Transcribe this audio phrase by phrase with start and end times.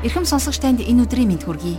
[0.00, 1.76] Ирхэм сонсогч танд энэ өдрийн мэд хүргэе.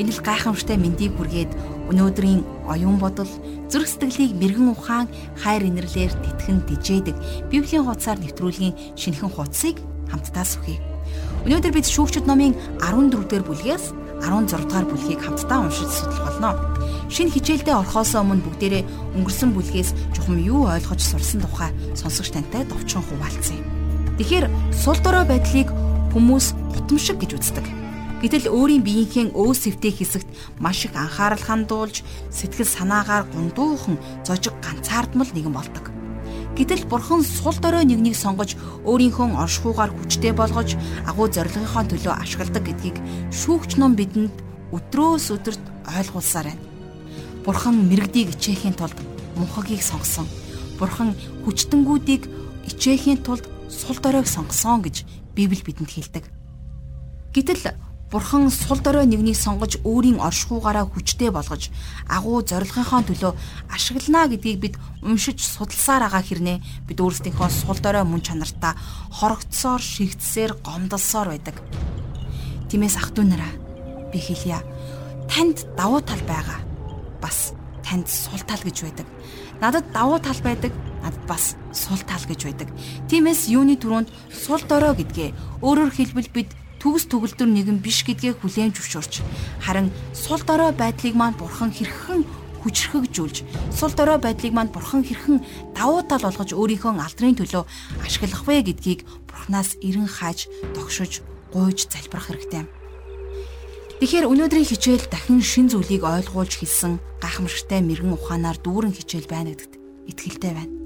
[0.00, 1.52] Энэ л гайхамшигтай мэндийг хүргээд
[1.92, 3.28] өнөөдрийн оюун бодол
[3.68, 5.04] зүрх сэтгэлийг мэрэгэн ухаан
[5.36, 7.16] хайр инэрлэр тэтгэн дижээдэг
[7.52, 9.76] Библийн хуудасаар нэвтрүүлгийн шинэхэн хуудсыг
[10.08, 10.80] хамтдаа сүхье.
[11.44, 13.84] Өнөөдөр бид шүүгчд номын 14 дугаар бүлгээс
[14.24, 16.56] 16 дугаар бүлгийг хамтдаа уншиж судлах болно.
[17.12, 18.88] Шинэ хичээлдээ орохоос өмнө бүгдээрээ
[19.20, 23.60] өнгөрсөн бүлгээс чухам юу ойлгож сурсан тухай сонсогч тантай товчхон хуваалцъя.
[24.16, 25.68] Тэгэхээр сул дорой байдлыг
[26.12, 27.66] хүмүүс гутамшиг гэж үздэг.
[28.20, 30.28] Гэтэл өөрийн биеийнхээ өөс сэвтэй хэсэгт
[30.60, 33.96] маш их анхаарал хандуулж сэтгэл санаагаар гундуухан
[34.28, 35.88] зожиг ганцаардмал нэгэн болдог.
[36.52, 40.76] Гэтэл бурхан сул дорой нэгнийг сонгож өөрийнхөө оршихуугаар хүчтэй болгож
[41.08, 43.00] агуу зорилгынхоо төлөө ашигладаг гэдгийг
[43.32, 44.34] шүүгч ном бидэнд
[44.68, 46.64] өдрөөс өдөрт ойлгуулсаар байна.
[47.48, 48.98] Бурхан мэрэгдийг ичээхийн тулд
[49.40, 50.28] мунхагийг сонгосон.
[50.76, 51.16] Бурхан
[51.48, 52.28] хүчтэнгүүдийг
[52.68, 56.24] ичээхийн тулд сул доройг сонгосон гэж Библи бидэнд хэлдэг.
[57.34, 57.74] Гэтэл
[58.10, 61.70] Бурхан сул дорой нэгнийг сонгож өөрийн оршихуугаараа хүчтэй болгож
[62.10, 63.32] агуу зорилгынхоо төлөө
[63.70, 66.58] ашиглана гэдгийг бид уншиж судалсаар байгаа хэрнээ
[66.90, 68.74] бид өөрсдийнхөө сул дорой мөн чанартаа
[69.14, 71.62] хорогдсоор шигдсээр гомдолсоор байдаг.
[72.66, 73.52] Тиймээс ах トゥ нараа
[74.10, 74.58] би хэлье.
[75.30, 76.58] Танд давуу тал байгаа.
[77.22, 77.54] Бас
[77.86, 79.06] танд сул тал гэж байдаг.
[79.62, 82.68] Надад давуу тал байдаг, надад бас сул тал гэж байдаг.
[83.08, 88.72] Тиймээс юуны түрүүнд сул дорой гэдгээ өөрөөр хэлбэл бид төгс төгөлдөр нэгэн биш гэдгээ хүлээн
[88.72, 89.20] зөвшөөрч
[89.60, 92.24] харин сул дорой байдлыг маань бурхан хэрхэн
[92.64, 93.36] хүчрхэгжүүлж
[93.72, 95.44] сул дорой байдлыг маань бурхан хэрхэн
[95.76, 97.64] давуу тал болгож өөрийнхөө алдрын төлөө
[98.04, 101.20] ашиглах вэ гэдгийг бурхнаас эрен хааж тогшиж
[101.52, 102.64] гуйж залбирах хэрэгтэй.
[104.00, 109.76] Тэгэхээр өнөөдрийн хичээл дахин шин зүйлийг ойлгуулж хэлсэн гайхамшигтай мэрэгэн ухаанаар дүүрэн хичээл байна гэдэгт
[110.08, 110.79] итгэлтэй байна.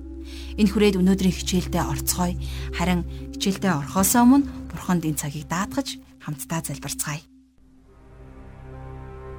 [0.55, 2.39] Энэ хүрээд өнөөдрийн хичээлдээ орцгоё.
[2.79, 3.03] Харин
[3.35, 7.23] хичээлдээ орохоос өмнө Бурханд энэ цагийг даатгаж хамтдаа залбирцгаая.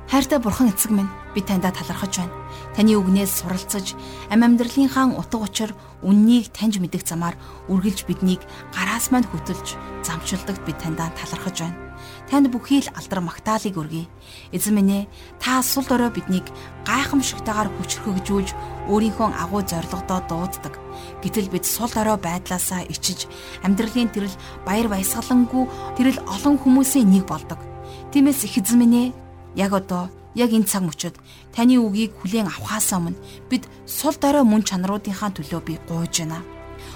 [0.05, 2.36] Хайртай бурхан эцэг минь би таньда талархаж байна.
[2.77, 3.98] Таны үгнээс суралцаж,
[4.30, 5.71] ам амьдралынхаа утга учир
[6.05, 7.36] үннийг таньж мэдэх замаар
[7.73, 9.73] үргэлж биднийг гараас мань хөтөлж,
[10.05, 11.84] замчилдагт би таньда талархаж байна.
[12.30, 14.09] Танд бүхий л алдар магтаалыг өргөе.
[14.52, 16.49] Эзэн минь ээ, та сул дорой биднийг
[16.86, 18.49] гайхамшигтайгаар хүчрхэгжүүлж,
[18.89, 20.73] өөрийнхөө агуу зорилгодоо дууддаг.
[21.21, 23.30] Гэтэл бид сул дорой байдлаасаа ичиж,
[23.61, 24.33] амьдралын тэрл
[24.65, 27.61] баяр баясгалангүй тэрл олон хүмүүсийн нэг болдог.
[28.09, 29.08] Тиймээс их эзэн минь ээ,
[29.55, 31.15] Яг одоо яг энэ цаг мөчид
[31.55, 33.15] таны үгийг хүлээн авахаас өмнө
[33.47, 36.43] бид сул дорой мөн чанаруудынхаа төлөө би гуйж байна.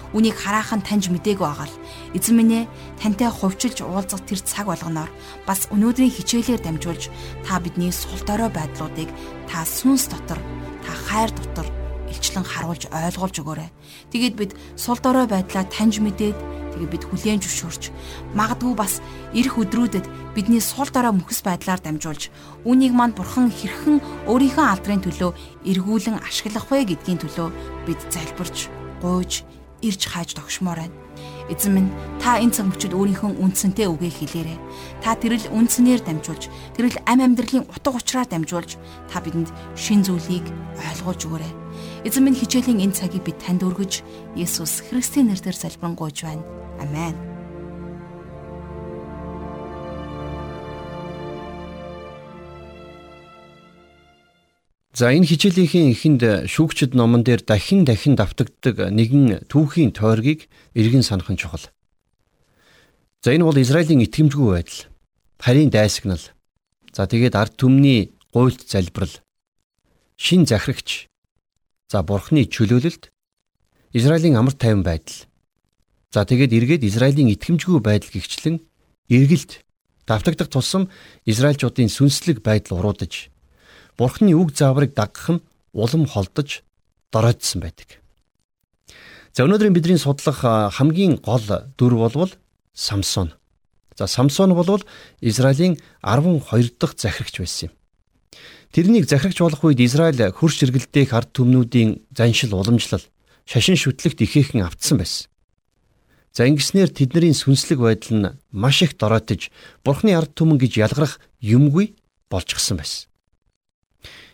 [0.09, 1.77] Үнийг хараахан таньж мдээгүй байгаа л
[2.17, 5.11] эзэн минь ээ тантай хувьчилж уулзах тэр цаг болгоноор
[5.45, 7.13] бас өнөөдрийн хичээлээр дамжуулж
[7.45, 9.09] та бидний сул дорой байдлуудыг
[9.45, 10.41] та сүнс дотор
[10.81, 11.69] та хайр дотор
[12.09, 13.69] илчлэн харуулж ойлгуулж өгөөрэй.
[14.09, 16.37] Тэгээд бид сул дорой байдлаа таньж мэдээд
[16.73, 17.93] тэгээ бид хүлээн зөвшөөрч
[18.33, 19.05] магадгүй бас
[19.37, 22.33] ирэх өдрүүдэд бидний сул дорой мөхс байдлаар дамжуулж
[22.65, 25.31] үүнийг манд бурхан хэрхэн өөрийнхөө алдрын төлөө
[25.69, 27.49] эргүүлэн ашиглах вэ гэдгийн төлөө
[27.85, 29.45] бид залбирч гуйж
[29.81, 30.95] ирж хааж тогшмоор байна.
[31.49, 31.91] Эзэн минь
[32.21, 34.57] та энэ цаг мөчид өөрийнхөө үндсэнтэй үгээ хэлээрэй.
[35.01, 36.45] Та тэрэл үндснээр дамжуулж,
[36.77, 38.77] тэрэл ам амьдралын утга учраар дамжуулж
[39.09, 40.45] та бидэнд шин зүйлийг
[40.77, 41.53] ойлгуулж өгөөрэй.
[42.05, 44.05] Эзэн минь хичээлийн энэ цагийг бид танд өргөж,
[44.37, 46.45] Есүс Христийн нэрээр залбирanгуйж байна.
[46.79, 47.38] Амен.
[54.99, 56.21] За энэ хичээлийнхээ эхэнд
[56.51, 61.71] шүүгчд номон дээр дахин дахин давтагддаг нэгэн түүхийн тойргийг эргэн санах нь чухал.
[63.23, 64.91] За энэ бол Израилийн итгэмжгүй байдал,
[65.39, 66.19] харийн дайсагнал.
[66.91, 69.23] За тэгээд ард түмний гуйлт залбирал,
[70.19, 71.07] шин захирагч,
[71.87, 73.07] За бурхны чөлөөлөлт
[73.95, 75.31] Израилийн амар тайван байдал.
[76.11, 78.59] За тэгээд эргээд Израилийн итгэмжгүй байдал гихчлэн
[79.07, 79.63] эргэлт
[80.03, 80.91] давтагдах тусам
[81.23, 83.31] Израильчуудын сүнслэг байдал уруудаж
[83.99, 85.43] бурхны үг зааврыг дагах нь
[85.75, 86.63] улам холдож
[87.11, 87.99] дороодсон байдаг.
[89.35, 91.43] За өнөөдрийн бидний судлах хамгийн гол
[91.75, 92.31] дүр болвол
[92.73, 93.35] Самсон.
[93.99, 94.81] За Самсон болвол
[95.19, 97.73] Израилийн 12 дахь захирагч байсан юм.
[98.71, 103.03] Тэрнийг захирагч болох үед Израиль хөрш эргэлдээх ард түмнүүдийн заншил уламжлал,
[103.43, 105.27] шашин шүтлэгт ихээхэн автсан байсан.
[106.31, 109.49] За ингэснээр тэдний сүнслэг байдал нь маш их дороотож
[109.83, 111.97] Бурхны ард түмэн гэж ялгарах юмгүй
[112.29, 113.08] болчихсон байсан.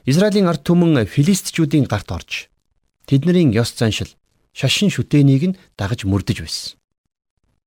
[0.05, 2.31] Израилийн ард түмэн филистичүүдийн гарт орж
[3.09, 4.13] тэдний ёс заншил,
[4.53, 6.77] шашин шүтээнийг нь дагаж мөрдөж байсан.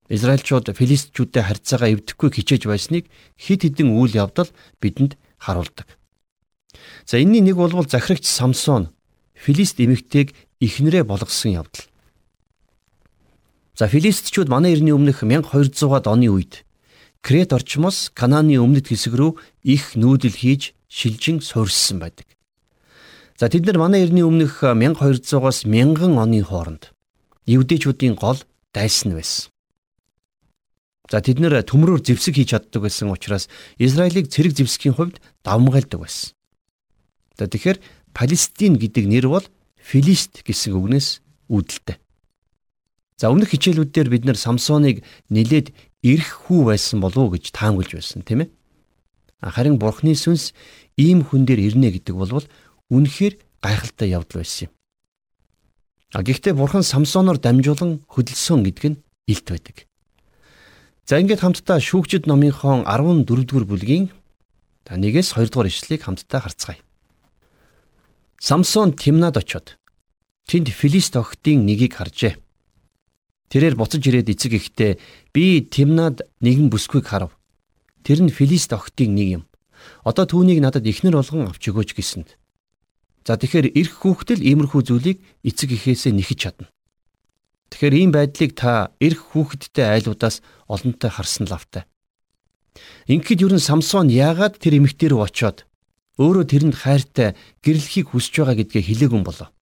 [0.09, 4.49] Израильчууд филистичүүдтэй харьцаагаа эвдэхгүй хичээж байсныг хид хідэн үйл явдал
[4.81, 5.99] бидэнд харуулдаг.
[7.05, 8.95] За энэний нэг бол захирагч Самсон
[9.35, 11.87] Филист эмэгтэйг ихнэрээ болгосон явдал.
[13.79, 16.67] За филистчүүд манай эртний өмнөх 1200-аад оны үед
[17.23, 22.27] Крет орчмоос Канааны өмнөд хэсэг рүү их нүүдэл хийж шилжин суурьссан байдаг.
[23.39, 26.91] За тэд нар манай эртний өмнөх 1200-аас 1000 оны хооронд
[27.47, 28.43] евдээчүүдийн гол
[28.75, 29.53] дайсан байсан.
[31.09, 33.49] За тэд нэр төмрөөр зэвсэг хийж чаддаг байсан учраас
[33.79, 36.37] Израилийг цэрэг зэвсгийн хувьд давмгайлдаг байсан.
[37.39, 37.79] За тэгэхээр
[38.13, 39.47] Палестин гэдэг нэр бол
[39.79, 41.97] Филист гэсэн үгнээс үүдэлтэй.
[43.17, 45.01] За өмнөх хичээлүүдээр бид нар Самсоныг
[45.33, 45.73] нилээд
[46.05, 48.49] эрх хүү байсан болов уу гэж таамаглаж байсан тийм ээ.
[49.43, 50.51] Харин Бурхны сүнс
[50.99, 52.43] ийм хүн дээр ирнэ гэдэг бол
[52.91, 54.73] үнэхээр гайхалтай явдал байсан юм.
[56.13, 59.01] А гэхдээ бурхан Самсоноор дамжуулан хөдөлсөн гэдэг нь
[59.31, 59.87] илт байдаг.
[61.07, 64.11] За ингээд хамтдаа шүүгчд номынхон 14 дугаар бүлгийн
[64.83, 66.81] та нэгээс 2 дугаар ишлэлийг хамтдаа харцгаая.
[68.43, 69.79] Самсон Тимнад очоод
[70.51, 72.35] тэнд Филист охидын нэгийг харжээ.
[73.55, 74.99] Тэрээр буцаж ирээд эцэг ихтэй
[75.33, 77.38] би Тимнад нэгэн бүсгүйг харав.
[78.09, 79.45] Тэр нь Филист охидын нэг юм.
[80.01, 82.41] Одоо түүнийг надад ихнэр болгон авч өгөөч гэсэнд.
[83.29, 86.73] За тэгэхээр эрх хүүхдэл иймэрхүү зүйлийг эцэг эхээсээ нэхэж чадна.
[87.69, 90.41] Тэгэхээр ийм байдлыг та эрх хүүхэдтэй айлуудаас
[90.73, 91.85] олонтой харсан лавтай.
[93.13, 95.69] Ингээд юу н Самсон яагаад тэр эмэгтэй рүү очиод
[96.17, 99.53] өөрөө тэрэнд хайртай гэрлэхийг хүсэж байгаа гэдгээ хэлээгүй болов.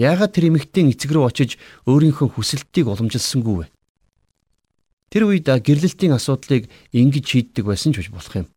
[0.00, 3.66] Яагаад тэр эмэгтэй эцэг рүү очиж өөрийнхөө хүсэлтийг уламжилсангүй вэ?
[5.12, 8.48] Тэр үед гэрлэлтийн асуудлыг ингэж шийддэг байсан ч болох юм.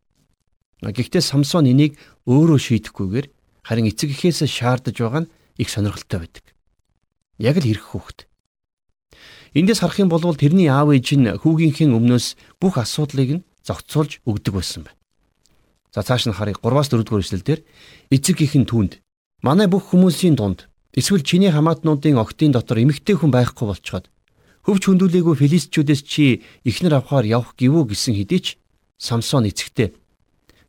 [0.80, 3.28] Гэхдээ Самсон энийг өөрөө шийдэхгүйгээр
[3.68, 6.46] харин эцэг эхээс шаардаж байгаа нь их сонирхолтой байдаг.
[7.44, 8.20] Яг л хэрэг хүүхэд.
[9.52, 14.56] Эндээс харах юм бол тэрний аав ээж нь хүүгийнхээ өмнөөс бүх асуудлыг нь зохицуулж өгдөг
[14.56, 15.00] байсан байна.
[15.92, 17.60] За цааш нь харъя 3-аас 4 дугаар эшлэлдэр
[18.16, 19.04] эцэг ихэн түүнд
[19.44, 24.08] манай бүх хүмүүсийн дунд эсвэл чиний хамаатнуудын октын дотор эмэгтэй хүн байхгүй болчиход
[24.66, 28.48] хөвч хөндүүлээгүй филистчүүдээс чи ихнэр авахаар явах гівүү гэсэн хэдий ч
[28.98, 29.94] Самсон эцэгтэй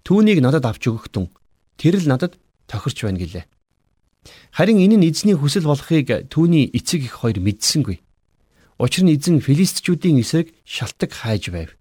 [0.04, 1.32] түүнийг надад авч өгөхтэн
[1.80, 2.36] тэр л надад
[2.68, 3.44] тохирч байна гэлээ.
[4.52, 8.02] Харин энэ нь эзний хүсэл болохыг түүний эцэг их хоёр мэдсэнгүй.
[8.76, 11.72] Учир нь эзэн филистичүүдийн эсрэг шалтак хайж байв.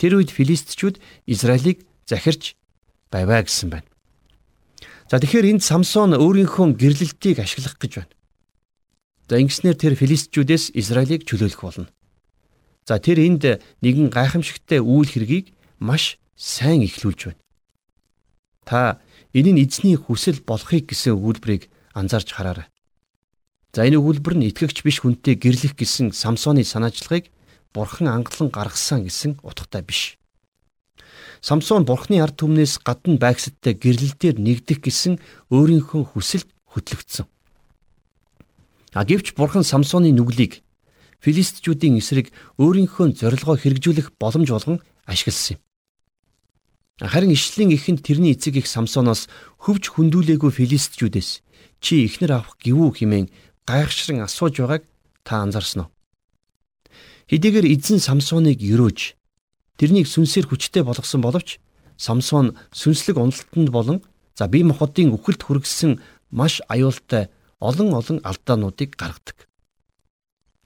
[0.00, 0.96] Тэр үед филистичүүд
[1.28, 2.56] Израилийг захирч
[3.12, 3.88] байваа гэсэн байна.
[5.10, 8.12] За тэгэхээр энд Самсон өөрийнхөө гэрлэлтийг ашиглах гэж байна.
[9.28, 11.88] За ингэснээр тэр филистичүүдээс Израилийг чөлөөлөх болно.
[12.84, 17.40] За тэр энд нэгэн гайхамшигтай үйл хэргийг маш сайн эхлүүлж байна.
[18.64, 19.00] Та
[19.34, 22.70] Энэ нь эзний хүсэл болохыг гэсэн өгүүлбэрийг анзаарч хараарай.
[23.74, 27.34] За энэ өгүүлбэр нь итгэгч биш хүнтэй гэрлэх гэсэн Самсоны санаачлагыг
[27.74, 30.22] Бурхан ангалан гаргасан гэсэн утгатай биш.
[31.42, 35.18] Самсон Бурханы ард түмнээс гадна байгсадтай гэрлэлтээр нэгдэх гэсэн
[35.50, 37.26] өөрийнхөө хүсэлд хөтлөгдсөн.
[38.94, 40.62] А гэвч Бурхан Самсоны нүглийг
[41.18, 42.30] филистичүүдийн эсрэг
[42.62, 45.60] өөрийнхөө зорилгоо хэрэгжүүлэх боломж болгон ашигласан юм.
[47.02, 49.26] Харин ишлэлийн эхэнд тэрний эцэг их Самсоноос
[49.58, 51.42] хөвж хөндүүлээгүй филистичүүдээс
[51.82, 53.26] чи ихнэр авах гівүү химэн
[53.66, 54.86] гайхшран асууж байгааг
[55.26, 55.90] та анзаарсан уу?
[57.26, 59.18] Хэдийгээр эзэн Самсоныг өрөөж
[59.74, 61.58] тэрнийг сүнсээр хүчтэй болгосон боловч
[61.98, 63.98] Самсон сүнслэг уналтанд болон
[64.38, 65.98] за бие махбодын үхэлд хүргэсэн
[66.30, 69.48] маш аюултай олон олон алдаануудыг гаргадаг.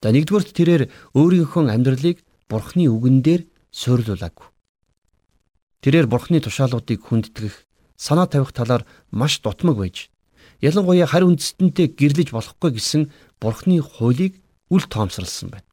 [0.02, 0.82] За нэгдүгээрт тэрээр
[1.18, 3.42] өөрийнхөө амьдралыг бурхны үгэн дээр
[3.74, 4.48] суйрлуулаагүй.
[5.82, 7.66] Тэрээр бурхны тушаалуудыг хүндэтгэх,
[7.98, 10.10] санаа тавих талаар маш дутмаг байж
[10.62, 13.02] ялангуяа харь үндэстэнтэй гэрлэж болохгүй гэсэн
[13.42, 15.68] бурхны хуулийг үл тоомсорлсон байна.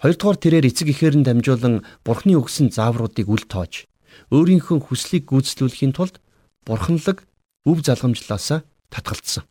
[0.00, 3.88] Хоёрдугаар тэрээр эцэг ихээр нь дамжуулан бурхны өгсөн заавруудыг үл тоож
[4.32, 6.20] өөрийнхөө хүслийг гүйцэтгүүлэхийн тулд
[6.64, 7.24] бурханлаг
[7.64, 9.44] өв залгамжлаасаа татгалцсан.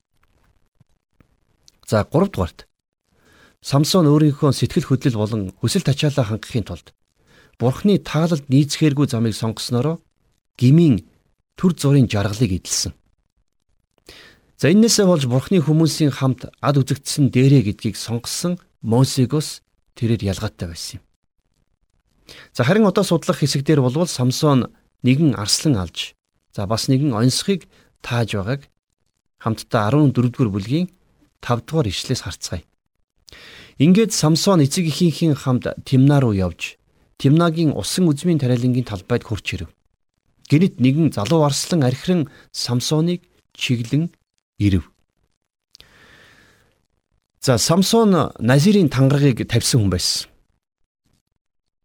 [1.94, 2.66] За 3 дугаарт
[3.62, 6.90] Самсон өөрийнхөө сэтгэл хөдлөл болон хүсэл тачаалаа хангахын тулд
[7.62, 10.02] Бурхны таалалд нийцхээргүй замыг сонгоснороо
[10.58, 11.06] гмийн
[11.54, 12.98] төр зургийн жаргалыг эдэлсэн.
[14.58, 19.62] За энээсээ болж Бурхны хүмүүсийн хамт ад үзэгдсэн дээрэ гэдгийг сонгосон Мосегос
[19.94, 21.04] тэрээр ялгаатай байсан юм.
[22.58, 24.74] За харин одоо судлах хэсэгдэр болвол Самсон
[25.06, 26.18] нэгэн арслан алж
[26.58, 27.70] за бас нэгэн онцхыг
[28.02, 28.66] тааж байгааг
[29.38, 30.90] хамтдаа 14 дугаар бүлгийн
[31.44, 32.64] 5 дугаар ишлээс харцгаая.
[33.78, 36.80] Ингээд Самсон эцэг эхийнхээ хамт Тимна руу явж
[37.18, 39.70] Тимнагийн усан үзмийн тариалангийн талбайд хурч ирэв.
[40.50, 43.24] Гэнэт нэгэн залуу арслан архиран Самсоныг
[43.56, 44.12] чиглэн
[44.60, 44.86] ирэв.
[47.40, 50.30] За Самсон Назирийн тангарагыг тавьсан хүн байсан.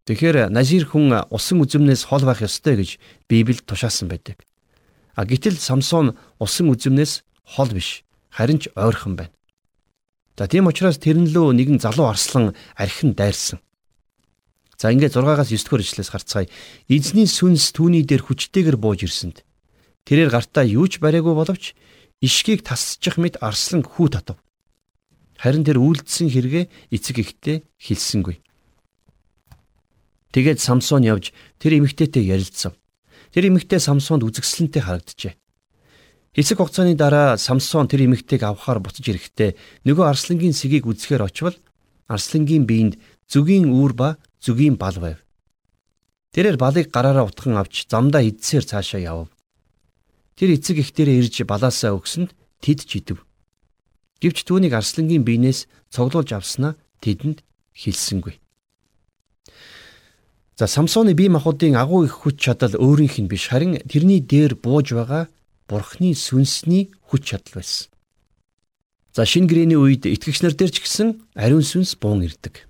[0.07, 2.99] Тэгэхээр Назир хүн усан үзмнээс хол байх ёстой гэж
[3.29, 4.43] Библиэд тушаасан байдаг.
[5.15, 9.38] А гэтэл Самсон усан үзмнээс хол биш, харин ч ойрхон байна.
[10.39, 13.59] За тийм учраас тэрнлөө нэгэн залуу арслан архин дайрсан.
[14.79, 16.47] За ингээд 6-аас 9 дугаар ишлээс харцгаая.
[16.87, 19.43] Эзний сүнс түүний дээр хүчтэйгэр бууж ирсэнд
[20.07, 21.75] тэрээр гартаа юу ч бариагүй боловч
[22.23, 24.39] ишгийг тасчих мэт арслан хүү татав.
[25.37, 26.65] Харин тэр үйлдсэн хэрэгээ
[26.95, 28.41] эцэг ихтэй хэлсэнгүй.
[30.33, 32.73] Тэгээд Самсон явж тэр эмэгтэйтэй ярилцсан.
[33.35, 35.35] Тэр эмэгтэй Самсонд үзэгсэлэнтэй харагджээ.
[36.39, 41.59] Хэсэг хугацааны дараа Самсон тэр эмэгтэйг авахаар буцаж ирэхдээ нөгөө арслангийн сэгийг үзэхээр очивол
[42.07, 42.95] арслангийн биеинд
[43.27, 45.19] зүгийн үүр ба зүгийн бал байв.
[46.31, 49.35] Тэрээр балыг гараараа утхан авч замдаа идсээр цаашаа явв.
[50.39, 52.31] Тэр эцэг ихтэрээ ирж балаасаа өгсөнд
[52.63, 53.19] тэд ч идэв.
[54.23, 57.43] Гэвч түүнийг арслангийн биенээс цуглуулж авснаа тэдэнд
[57.75, 58.39] хэлсэнгүй.
[60.55, 64.95] За Самсоны бие махбодын агуу их хүч чадал өөрийнх нь биш харин тэрний дээр бууж
[64.95, 65.27] байгаа
[65.69, 67.93] Бурхны сүнсний хүч чадал байсан.
[69.13, 72.65] За шинэ гэрээний үед итгэгчнэр дээр ч гэсэн ариун сүнс буун ирдэг.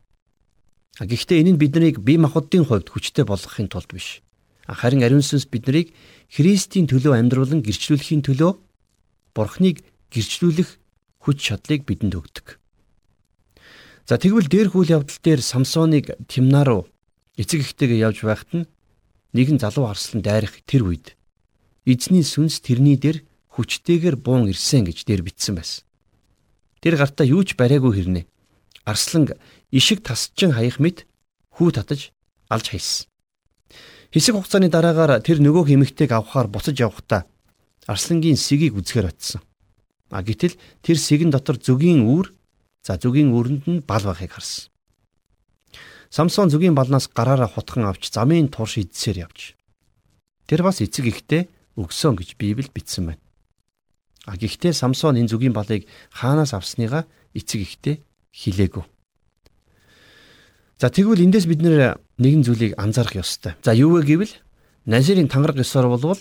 [0.99, 4.25] Гэхдээ энэ нь биднийг бие махбодын хувьд хүчтэй болгохын тулд биш.
[4.67, 5.95] Харин ариун сүнс биднийг
[6.33, 8.53] Христийн төлөө амьдруулан гэрчлүүлэхийн төлөө
[9.37, 10.71] Бурхныг гэрчлүүлэх
[11.23, 12.59] хүч чадлыг бидэнд өгдөг.
[14.09, 16.89] За тэгвэл дээр хүл явдал дээр Самсоныг Тимна руу
[17.37, 18.69] эцэг эхтэйгээ явж байхад нь
[19.37, 21.18] нэгэн залуу арслан дайрах тэр үед
[21.89, 23.25] эзний сүнс тэрний дээр
[23.57, 25.89] хүчтэйгээр буун ирсэн гэж дээр бичсэн байсан.
[26.85, 28.25] Тэр гартаа юу ч бариагүй хэрнээ.
[28.85, 29.33] Арслан
[29.73, 31.09] ишиг тасчин хаях мэт
[31.57, 32.13] хүү татаж
[32.53, 33.09] алж хайсан.
[34.13, 37.27] Хэсэг хугацааны дараагаар тэр нөгөө хэмэгтэйг авахаар буцаж явхдаа
[37.89, 39.43] арслангийн сэгийг үзэхээр очсон.
[40.13, 42.33] А гэтэл тэр сэгэн дотор зүгийн үүр
[42.85, 44.73] за зүгийн үүрэнд нь бал байхыг харсан.
[46.09, 49.53] Самсон зүгийн балнаас гараараа хутхан авч замын турш идсээр явж.
[50.49, 53.23] Тэр бас эцэг ихтэй өгсөн гэж Библиэд бичсэн байна.
[54.27, 58.03] А гэхдээ Самсон энэ зүгийн балыг хаанаас авсныгаа эцэг ихтэй
[58.35, 58.85] хэлээгүй.
[60.79, 63.55] За тэгвэл эндээс бид нэгэн зүйлийг анзаарах ёстой.
[63.63, 64.35] За юу вэ гэвэл
[64.87, 66.21] Назирийн тангараг ёсоор болвол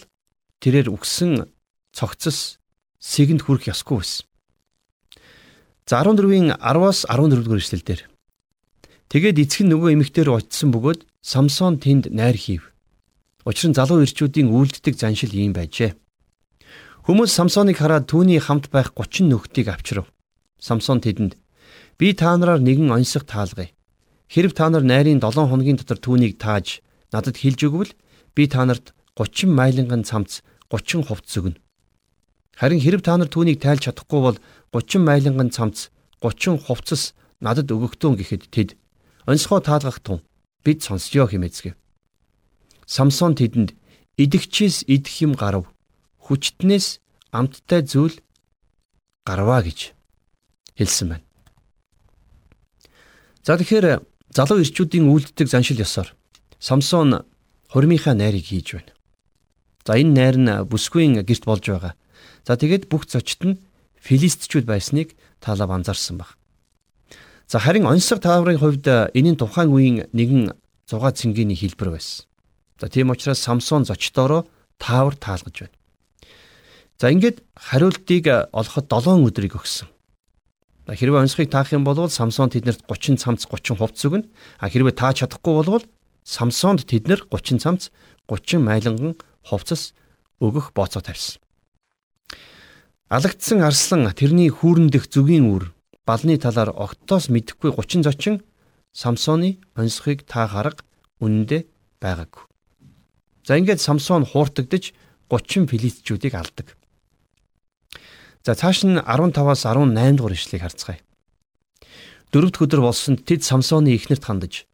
[0.61, 1.49] тэрээр үгсэн
[1.93, 2.57] цогцос
[2.99, 4.25] сэгэнд хүрэх ёсгүй байсан.
[5.87, 8.01] За 14-ийн 10-аас 14 дугаар эшлэл дээр.
[9.07, 12.75] Тэгээд эцэг нь нөгөө эмэгтэй рүү очисон бөгөөд Самсон тэнд найр хийв.
[13.47, 15.95] Учир нь залуу ирчүүдийн үйлддэг заншил ийм байжээ.
[17.07, 20.11] Хүмүүс Самсоныг хараад түүний хамт байх 30 нөхдийг авчрав.
[20.59, 21.39] Самсон тэдэнд
[21.95, 23.71] би та нараар нэгэн онцлог таалгая.
[24.27, 26.83] Хэрв та нар найрын 7 хоногийн дотор түүнийг тааж
[27.15, 27.95] надад хэлж өгвөл
[28.35, 31.55] би та нарт 30 майланган цамц 30 хувц өгнө.
[32.59, 34.37] Харин хэрв та нар түүнийг тайлж чадахгүй бол
[34.75, 35.87] 30 майланган цамц
[36.19, 38.75] 30 хувцас надад өгөгтөн гэхэд тэд
[39.23, 40.19] онцгой таалгах тун
[40.67, 41.86] бид сонсчоо хэмээцгээв.
[42.87, 43.75] Самсон тэдэнд
[44.15, 45.67] идэгчээс идэх юм гарав.
[46.23, 47.03] Хүчтнээс
[47.35, 48.15] амттай зүйл
[49.27, 49.91] гарваа гэж
[50.79, 51.25] хэлсэн байна.
[53.43, 53.99] За тэгэхээр
[54.31, 56.15] залуу ирчүүдийн үйлддэг заншил ёсоор
[56.59, 57.27] Самсон
[57.69, 58.91] хурмынхаа найрыг хийж байна.
[59.83, 61.93] За энэ найр нь бүсгүйн герт болж байгаа.
[62.47, 63.59] За тэгээд бүх зочид нь
[63.99, 66.39] филистчүүд байсныг таалав анзаарсан баг.
[67.47, 70.55] За харин онцлог тааврын хувьд энэ нь тухайн үеийн нэгэн
[70.87, 72.27] зугаа цэнгийн хэлбэр байсан.
[72.79, 75.77] За тийм учраас Самсон зочдоороо таавар таалгаж байна.
[76.97, 79.89] За ингээд хариултыг олоход 7 өдрийг өгсөн.
[80.87, 84.29] Хэрвээ онцгойг таах юм бол Самсон тэднэрт 30 цамц 30 хувц өгнө.
[84.61, 85.83] А хэрвээ тааж чадахгүй бол
[86.27, 87.87] Самсонд тэднэр 30 цамц
[88.27, 89.15] 30 майланган
[89.47, 89.95] хувцас
[90.43, 91.39] өгөх бооцоо тавьсан.
[93.07, 95.71] Алагдсан арслан тэрний хүүрэн дэх зүгийн үр
[96.03, 98.35] балны талаар огтоос мэдэхгүй 30 зочин
[98.91, 100.83] Самсоны онцгойг таах арга
[101.23, 101.63] үнэндээ
[102.03, 102.46] байгаагүй.
[103.47, 104.91] За ингээд Самсон хууртагдж
[105.31, 106.75] 30 филистчүүдийг алдаг.
[108.43, 110.99] За цааш нь 15-аас 18 дугаар ишлэгийг харцгаая.
[112.35, 114.67] Дөрөвд өдөр болсонд тэд Самсоны ихнэрт хандаж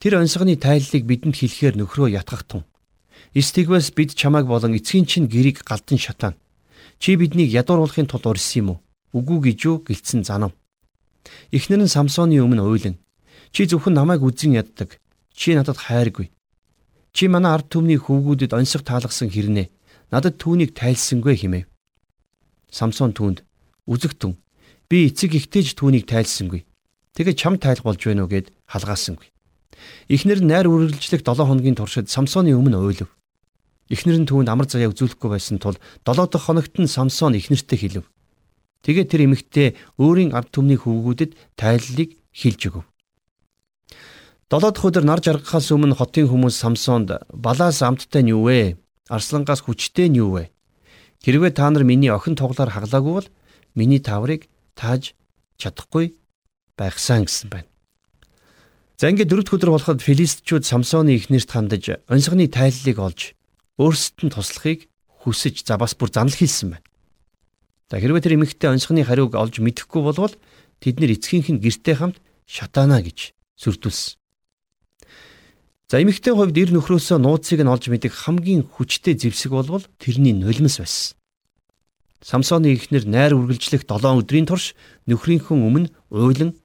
[0.00, 2.64] тэр онцгоны тайллыг бидэнд хэлэхээр нөхрөө ятгах тун.
[3.36, 6.40] Стигвас бид чамайг болон эцгийн чинь гэрийг галдан шатаана.
[6.96, 8.78] Чи биднийг ядууруулахын тулд урьсан юм уу?
[9.12, 10.56] Үгүй гэж юу гэлцэн занав.
[11.52, 12.96] Эхнэр нь Самсоны өмнө уйлан
[13.52, 14.96] чи зөвхөн намайг үзэн яддаг.
[15.36, 16.32] Чи надад хайргүй.
[17.14, 19.70] Чи манай ард түмний хөвгүүдэд онцог таалгасан хэрнээ
[20.10, 21.70] надад түүнийг тайлсангүй хэмэв.
[22.74, 23.46] Самсон түүнд
[23.86, 24.34] үзэгтэн
[24.90, 26.66] би эцэг ихтэйж түүнийг тайлсангүй.
[27.14, 29.30] Тэгээ чам тайлх болж байна уу гэд халгаасангүй.
[30.10, 33.06] Эхнэр нь найр үргэлжлэх 7 хоногийн туршид Самсоны өмнө уйлв.
[33.94, 38.10] Эхнэр нь түүнд амар заяа үзүүлэхгүй байсан тул 7 дахь хоногт нь Самсон эхнэртэй хэлв.
[38.82, 39.68] Тэгээд тэр эмэгтэй
[40.02, 42.84] өөрийн ард түмний хөвгүүдэд тайллыг хэлж өгөв.
[44.54, 48.78] Долоо дахь өдөр нар жаргахаас өмнө хотын хүмүүс Самсонд балаас амттай нь юу вэ?
[49.10, 50.54] Арслангаас хүчтэй нь юу вэ?
[51.26, 53.28] Хэрвээ та нар миний охин тоглоор хаглаагүй бол
[53.74, 54.46] миний таврыг
[54.78, 55.18] тааж
[55.58, 56.14] чадахгүй
[56.78, 57.66] байхсан гэсэн байна.
[58.94, 63.34] За ингээд дөрөвд өдөр болоход филистчүүд Самсоны ихнэрт хандаж онцгоны тайллыг олж
[63.82, 64.86] өөрсдөд нь туслахыг
[65.26, 66.86] хүсэж за бас бүр занал хийсэн байна.
[67.90, 70.38] За хэрвээ тэр эмэгтэй онцгоны хариуг олж мэдэхгүй болвол
[70.78, 74.22] тэд нэр эцгийнх нь гэртээ хамт шатаана гэж сүрдүүлсэн.
[75.94, 80.82] За эмэгтэй хувьд эр нөхрөөсөө нууцыг нь олж мэдэх хамгийн хүчтэй зэвсэг болвол тэрний нулимс
[80.82, 81.14] байсан.
[82.18, 84.74] Самсоны ихнэр найр үргэлжлэх 7 өдрийн турш
[85.06, 86.58] нөхрийнхөө өмнө уйлан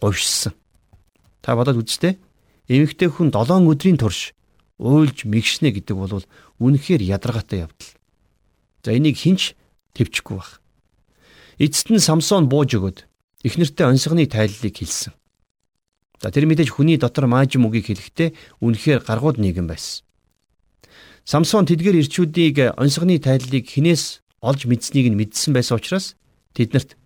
[0.00, 0.56] говьшсан.
[1.44, 2.16] Та бодоод үзтээ.
[2.72, 4.32] Эмэгтэй хүн 7 өдрийн турш
[4.80, 6.24] уйлж мэгшнэ гэдэг бол
[6.56, 7.92] үнэхээр ядаргаатай явдал.
[8.80, 9.60] За энийг хинч
[9.92, 10.64] төвчгүй баг.
[11.60, 13.04] Эцэст нь Самсон бууж өгöd
[13.44, 15.19] эхнэртэй онцгоны тайллыг хэлсэн.
[16.20, 20.04] За тэр мэдээж хүний дотор маажим үгийг хэлэхдээ үнэхээр гаргууд нийгэм байсан.
[21.24, 26.16] Самсон тэдгээр ирчүүдийг онцгоны тайллыг хинээс олж мэдснийг нь мэдсэн байсан учраас
[26.52, 27.00] тэднэрт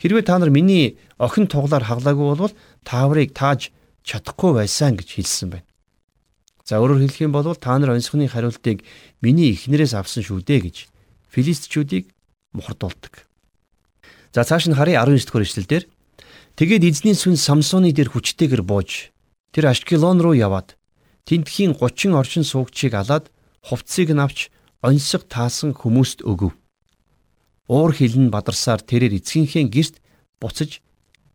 [0.00, 2.52] хэрвээ та нар миний охин туглаар хаглаагүй бол
[2.84, 3.72] тааврыг тааж
[4.04, 5.68] чадахгүй байсан гэж хэлсэн байна.
[6.68, 8.84] За өөрөөр хэлэх юм бол та нар онцгоны хариултыг
[9.24, 10.76] миний эхнэрээс авсан шүү дээ гэж
[11.32, 12.12] филистчүүдийг
[12.52, 13.24] мухардуулдаг.
[14.32, 15.84] За цааш нь харъя 19 дэх эшлэлдэр
[16.58, 19.12] тэгээд эзний сүн Самсоны дээр хүчтэйгэр бууж
[19.52, 20.78] тэр Ашкелон руу яваад
[21.26, 23.30] тентхийн 30 оршин суугчийг алаад
[23.62, 24.48] хувцсыг нь авч
[24.82, 26.56] онцог таасан хүмүүст өгөв
[27.70, 30.02] уур хилэн бадарсаар тэрээр эцгийнхээ герт
[30.42, 30.82] буцаж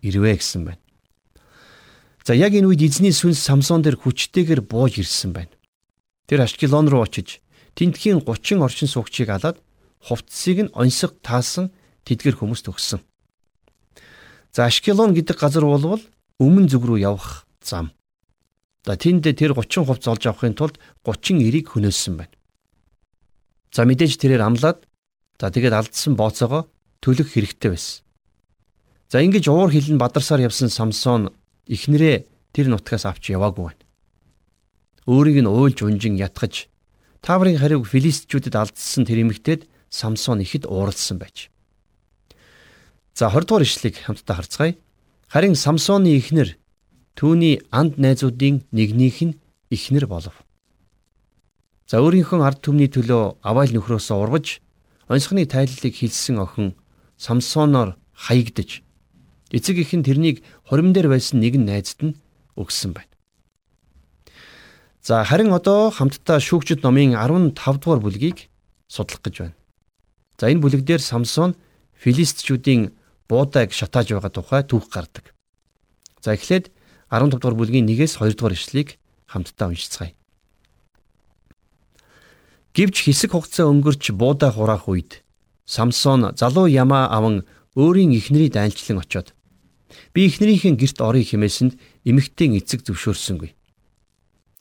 [0.03, 0.83] ирвэ гэсэн байна.
[2.27, 5.55] За яг энэ үед эзний сүнс Самсон дээр хүчтэйгээр бууж ирсэн байна.
[6.27, 7.39] Тэр Ашкелон руу очиж
[7.77, 9.63] тентхийн 30 оршин суугчийг алаад
[10.03, 11.71] хувцсыг нь онцог таасан
[12.03, 12.99] тэдгэр хүмүүст өгсөн.
[14.55, 15.99] За Ашкелон гэдэг газар болвол
[16.39, 17.91] өмнө зүг рүү явах зам.
[18.87, 22.31] За тэнд тэр 30 хувцс олж авахын тулд 30 эрийг хөнөөсөн байна.
[23.75, 24.87] За мэдээж тэрээр амлаад
[25.39, 26.71] За тэгээд алдсан бооцоогоо
[27.03, 28.03] төлөх хэрэгтэй байсан.
[29.11, 31.35] За ингэж уур хилэн бадарсаар явсан Самсон
[31.67, 32.23] эхнэрээ
[32.55, 33.83] тэр нутгаас авч яваагүй байна.
[35.11, 36.71] Өөрийг нь уйлж унжин ятгаж
[37.19, 41.51] Таврын хариуг филистчүүдэд алдсан тэр эмэгтэйд Самсон ихэд ууралсан байж.
[43.15, 44.75] За 20 дугаар ишлэгийг хамтдаа харцгаая.
[45.31, 46.59] Харин Самсоны эхнэр
[47.15, 49.39] түүний анд найзуудын нэгнийх нь
[49.71, 50.35] эхнэр болов.
[51.87, 54.59] За өөрийнхөө ард түмний төлөө авайл нөхрөөсөө ургаж
[55.07, 56.75] онцгоны тайллыг хэлсэн охин
[57.15, 58.83] Самсоноор хаягдж
[59.55, 62.19] эцэг их нь тэрнийг хорим дээр байсан нэгэн найзад нь
[62.59, 63.15] өгсөн байна.
[64.99, 68.51] За харин одоо хамтдаа шүүгчд номын 15 дугаар бүлгийг
[68.91, 69.55] судлах гэж байна.
[70.35, 71.55] За энэ бүлэг дээр Самсон
[71.95, 72.91] филистчүүдийн
[73.29, 75.33] буудайг шатааж байгаа тухай түүх гардаг.
[76.21, 76.71] За эхлээд
[77.09, 80.13] 15 дугаар бүлгийн 1-ээс 2 дугаар ишлэгийг хамтдаа уншицгаая.
[82.75, 85.23] Гэвч хэсэг хугацаа өнгөрч буудаа хураах үед
[85.65, 89.33] Самсон залуу ямаа аван өөрийн эхнэрийг дайлчлан очоод
[90.13, 91.73] би эхнэрийнхээ герт орё хэмээсэнд
[92.05, 93.55] эмэгтэй эцэг зөвшөөрсөнгүй.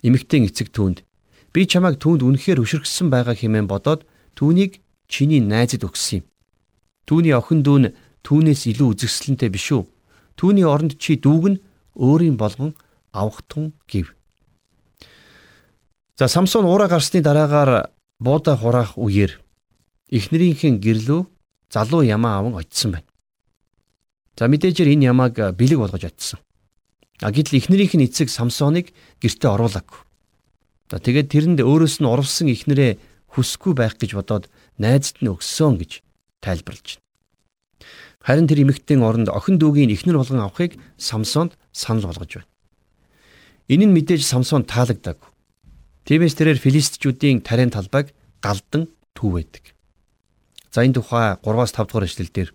[0.06, 1.04] Эмэгтэй эцэг түүнд
[1.52, 4.06] би чамайг түүнд үнэхээр өшөргсөн байгаа хэмээн бодоод
[4.38, 6.24] түүнийг чиний найзад өгсөн юм.
[7.04, 7.84] Түүний охин дүүн
[8.24, 9.84] түүнээс илүү үзэсгэлэнтэй биш үү?
[10.40, 11.62] Түүний оронд чи дүүг нь
[11.94, 12.74] өөрийн болгон
[13.12, 14.16] авах тун гэв.
[16.18, 19.38] За Самсон уураа гарсны дараагаар буудаа хураах үеэр
[20.10, 21.20] эхнэрийнхээ гэрлөө
[21.70, 23.08] залуу ямаа аван очисон байна.
[24.38, 26.40] За мэдээжэр энэ ямааг бэлэг болгож очисон.
[27.22, 28.90] А гэтэл эхнэрийнх нь эцэг Самсоныг
[29.22, 30.00] гэртээ оруулаагүй.
[30.90, 32.98] За тэгээд тэрэнд өөрөөс нь урвсан эхнэрээ
[33.34, 36.02] хүсэхгүй байх гэж бодоод найзад нь өгсөн гэж
[36.42, 37.03] тайлбарлаж.
[38.24, 42.48] Харин тэр эмэгтэйн оронд охин дүүгийн эхнэр болгон авахыг Самсонд санал болгож байна.
[43.68, 45.28] Энэ нь мэдээж Самсон таалагдаагүй.
[46.08, 49.76] Тиймээс тэрээр филистичүүдийн тарийн талбайг галдан түүвэдэг.
[50.72, 52.48] За энэ тухай 3-5 дугаар эшлэлдэр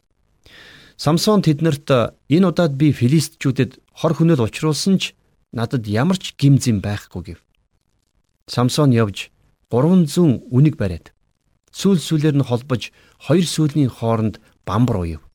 [0.97, 5.13] Самсон тэднэрт энэ удаад би филистичүүдэд хор хөнөөл учруулсан ч
[5.53, 7.39] надад ямар ч гим зэм байхгүй гэв.
[8.49, 9.29] Самсон явж
[9.69, 11.13] 300 үнийг бариад
[11.69, 12.89] сүүл сүүлээр нь холбож
[13.21, 15.28] хоёр сүүлийн хооронд бамбар уяв.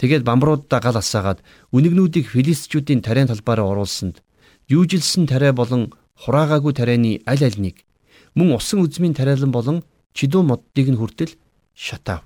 [0.00, 1.44] Тэгээд бамбаруудаа гал асаагаад
[1.76, 4.24] үнэгнүүдийг филистичүүдийн тарийн талбаараа оруулсанд
[4.72, 5.92] юужилсэн тариа болон
[6.24, 7.84] хураагаагүй тарианы аль альнийг
[8.32, 9.84] мөн усан үзмийн тариалан болон
[10.16, 11.36] чидүү моддыг нь хүртэл
[11.76, 12.24] шатаав.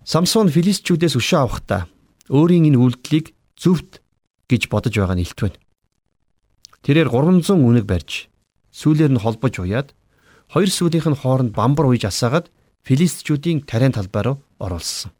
[0.00, 1.92] Самсон филистчүүдээс өшөө авахдаа
[2.32, 4.00] өөрийн энэ үйлдэлийг зөвхт
[4.48, 5.54] гэж бодож байгаа нь илтвэн.
[6.88, 8.32] Тэрээр 300 үнэг барьж
[8.72, 9.92] сүүлээр нь холбож уяад
[10.52, 12.48] хоёр сүүлийнх нь хооронд бамбар уйж асаагаад
[12.86, 15.15] филистчүүдийн тариан талбай руу оруулсан.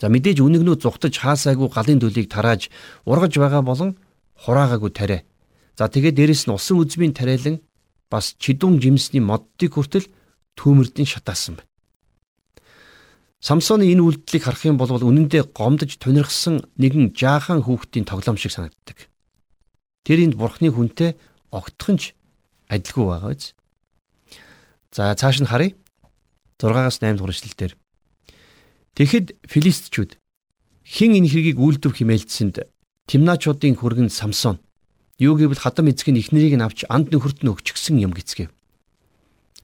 [0.00, 2.68] За мэдээж үнэгнүүд зүхтаж хаасаагүй галын төлийг тарааж
[3.06, 3.90] ургаж байгаа болон
[4.42, 5.22] хураагаагүй тариа.
[5.78, 7.62] За тэгээд дээрэс нь усан үзмийн тариалан
[8.10, 10.10] бас чидүүн жимсний моддыг хүртэл
[10.58, 11.70] түүмэрдэн шатаасан байна.
[13.44, 19.12] Самсоны энэ үйлдэлийг харах юм бол үнэндээ гомдож тунирхсан нэгэн жаахан хүүхдийн тоглоом шиг санагддаг.
[20.00, 21.12] Тэр энд бурхны хүнтэй
[21.52, 22.16] огтхонч
[22.72, 23.52] адилгүй байгаа биз.
[24.96, 25.76] За цааш нь харъя.
[26.56, 27.76] 6-аас 8 дугаар эшлэлдэр.
[28.94, 30.22] Тэгэхэд филистчүүд
[30.86, 32.62] хэн энэ хэргийг үйлдвэр химээлцсэнд
[33.10, 34.62] Тимначуудын хүргэн Самсон
[35.18, 38.54] юу гэвэл хадам эзгийн эхнэрийг нь авч анд нөхөрт нь өгчихсөн юм гэцгээв.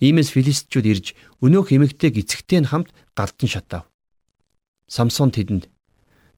[0.03, 1.07] Иймээс филистчүүд ирж
[1.47, 3.87] өнөөх эмэгтэйг эцэгтэй нь хамт галдан шатав.
[4.91, 5.71] Самсон тэдэнд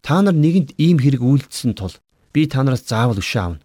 [0.05, 1.97] та нар нэгэнд ийм хэрэг үйлдсэн тул
[2.37, 3.65] би та нараас заавал өшөө авна.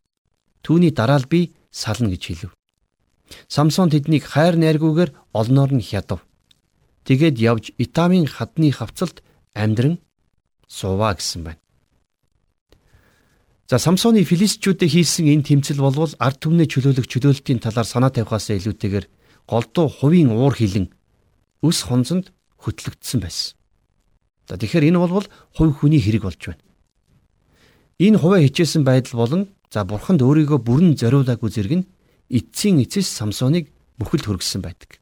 [0.64, 2.52] Түүний дараа л би сална гэж хэлв.
[3.52, 6.27] Самсон тэднийг хайр найргуугаар олноор нь хядав.
[7.08, 9.24] Тэгэд явж Итамын хадны хавцалд
[9.56, 10.04] амьдран
[10.68, 11.62] суваа гэсэн байна.
[13.72, 19.08] За Самсоны филистчүүдэд хийсэн энэ тэмцэл болвол ард түмний чөлөөлөх чөлөөлтийн талаар санаа тавихаас илүүтэйгээр
[19.48, 20.92] голдуу хувийн уур хилэн
[21.64, 23.56] өс хонзонд хөтлөгдсөн байсан.
[24.48, 26.64] За тэгэхээр энэ бол хувь хүний хэрэг болж байна.
[28.00, 29.42] Энэ хуваа хичээсэн байдал болон
[29.72, 31.88] за бурханд өөрийгөө бүрэн зориулаагүй зэрэг нь
[32.32, 35.00] эцсийн эцэс Самсоныг бүхэлд хөргсөн байдаг.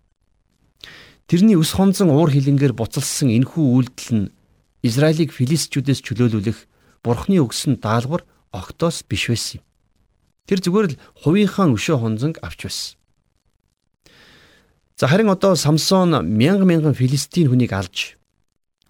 [1.26, 4.34] Тэрний өс хонзон уур хилэнгээр буцалсан энхүү үйлдэл нь
[4.86, 6.60] Израилийг филистчүүдээс чөлөөлүүлэх
[7.02, 8.22] бурхны өгсөн даалгавар
[8.54, 9.66] огтоос биш байсан юм.
[10.46, 12.94] Тэр зүгээр л хувийнхаа өшөө хонзонг авч байсан.
[15.02, 18.22] За харин одоо Самсон мянга мянган филистийн хүнийг алж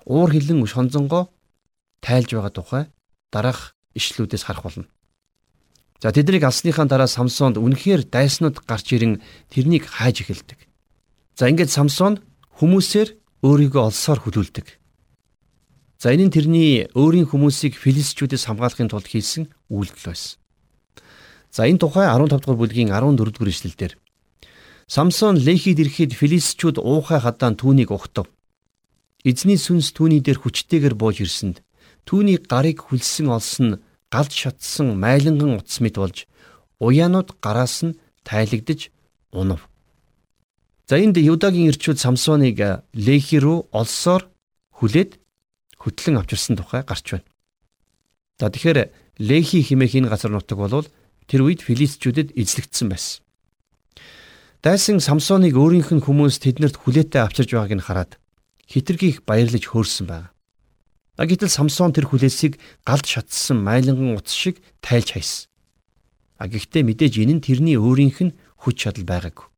[0.04, 1.32] уур хилэн өш хонзонгоо
[2.04, 2.84] тайлж байгаа тухай
[3.32, 4.92] дараах ишлүүдээс харах болно.
[6.04, 10.60] За тэднийг алсныхаа дараа Самсонд үнэхээр дайснууд гарч ирэн тэрнийг хайж эхэлдэг.
[11.36, 12.24] За ингээд Самсон
[12.64, 14.80] хүмүүсээр өөрийгөө олсоор хүлүүлдэг.
[16.00, 20.40] За энэ нь тэрний өөрийн хүмүүсийг филистчүүдээс хамгаалахын тулд хийсэн үйлдэл байсан.
[21.52, 24.00] За энэ тухай 15 дугаар бүлгийн 14 дугаар ишлэлдэр
[24.88, 28.32] Самсон Лехид ирэхэд филистчүүд уухай хадаан түүнийг ухтав.
[29.28, 31.60] Эзний сүнс түүний дээр хүчтэйгээр бууж ирсэнд
[32.08, 36.18] түүний гарыг хүлсэн олсон галд шатсан майланган утас мэт болж
[36.80, 38.94] уяанууд гараас нь тайлагдж
[39.34, 39.68] унав.
[40.86, 42.62] За энд Юдагийн ирчүүд Самсоныг
[42.94, 44.30] Лехи рүү олсоор
[44.78, 45.18] хүлээд
[45.82, 47.26] хөтлөн авчирсан тухай гарч байна.
[48.38, 50.86] За тэгэхээр Лехи химээх энэ газар нутаг бол
[51.26, 53.26] тэр үед филистчүүдэд эзлэгдсэн байсан.
[54.62, 58.12] Дайсан Самсоныг өөрийнх нь хүмүүс тэднэрт хүлээтэй авчирж байгааг нь хараад
[58.70, 60.30] хитргийх баярлаж хөөрсөн байна.
[61.18, 65.50] А гэтэл Самсон тэр хүлээсийг галд шатсан майланган утас шиг тайлж хайсан.
[66.38, 69.55] А гэхдээ мэдээж энэ нь тэрний өөрийнх нь хүч чадал байгаагүй.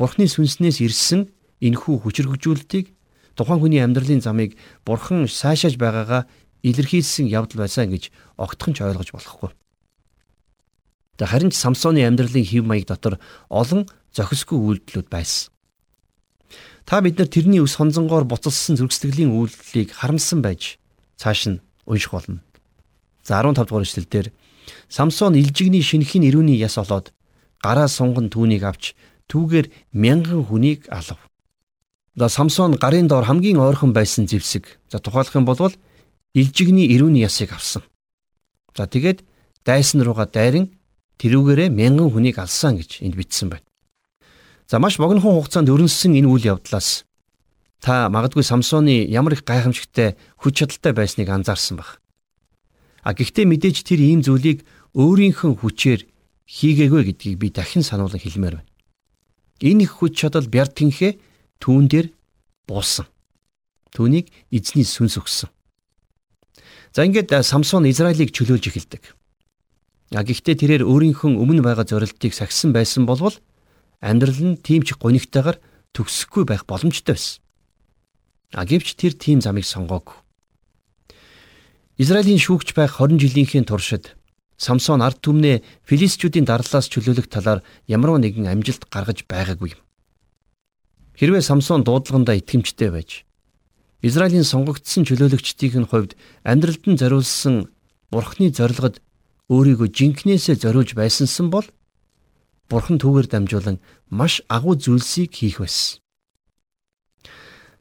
[0.00, 1.28] Бурхны сүнснээс ирсэн
[1.60, 2.96] энхүү хүчрхэгжүүлэлтийг
[3.36, 4.56] тухайн хүний амьдралын замыг
[4.88, 6.24] бурхан сайшааж байгаагаа
[6.64, 8.08] илэрхийлсэн явдал байсан гэж
[8.40, 9.52] огтхон ч ойлгож болохгүй.
[11.20, 13.20] Харин ч Самсоны амьдралын хэв маяг дотор
[13.52, 13.84] олон
[14.16, 15.52] зохисгүй үйлдэлүүд байсан.
[16.88, 20.80] Та бид нар тэрний өс хонзонгоор буцалсан зүрхсэтгэлийн үйлдэлийг харамсан байж
[21.20, 22.40] цааш нь унших болно.
[23.20, 24.32] За 15 дугаар эшлэлдэр
[24.88, 27.12] Самсон илжигний шинэхийн ирүүний яс олоод
[27.60, 28.96] гараа сунган түүнийг авч
[29.30, 31.18] түүгээр мянган хүнийг алав.
[32.18, 34.82] За Самсон гарын доор хамгийн ойрхон байсан зэвсэг.
[34.90, 35.72] За тухайлах юм бол
[36.34, 37.82] илжигний ирүүний ясыг авсан.
[38.76, 39.22] За тэгээд
[39.64, 40.74] дайсан руугаа дайран
[41.22, 43.66] тэрүүгээрээ мянган хүнийг алсан гэж энд бичсэн байна.
[44.66, 47.04] За маш богинохон хугацаанд өрнөссөн энэ үйл явдлаас
[47.80, 51.98] та магадгүй Самсоны ямар их гайхамшигтай хүч чадалтай байсныг анзаарсан баг.
[53.02, 54.62] А гэхдээ мэдээж тэр ийм зүйлийг
[54.94, 56.06] өөрийнхөө хүчээр
[56.46, 58.69] хийгээгүй гэдгийг би дахин сануулan хэлмээр байна.
[59.60, 61.20] Энэ их хүч чадал бяртэнхээ
[61.60, 62.08] түүн дээр
[62.64, 63.06] буусан.
[63.92, 65.50] Түүнийг эзний сүнс өгсөн.
[66.96, 69.02] За ингээд Самсон Израилийг чөлөөлж эхэлдэг.
[70.16, 73.36] А гэхдээ тэрээр өөрийнхөө өмнө байгаа зорилтыг сахисан байсан болвол
[74.02, 75.62] амьдрал нь тийм ч гонигтайгаар
[75.94, 77.38] төгсөхгүй байх боломжтой байсан.
[78.50, 80.18] А гэвч тэр тийм замыг сонгоогүй.
[82.00, 84.18] Израилийн шүүгч байх 20 жилийнхээ туршид
[84.60, 89.72] Самсон ард түмнээ филистчүүдийн дарлаас чөлөөлөх талаар ямар нэгэн амжилт гаргаж байгаагүй.
[91.16, 93.24] Хэрвээ Самсон дуудлагандаа итгэмжтэй байж
[94.04, 96.12] Израилийн сонгогдсон чөлөөлөгчдийн хувьд
[96.44, 97.72] амьдралд нь зориулсан
[98.12, 99.00] Бурхны зорилгод
[99.48, 101.64] өөрийгөө жинкнээсээ зориулж байсансан бол
[102.70, 105.98] Бурхан түүгээр дамжуулан маш агуу зүйлсийг хийх байсан.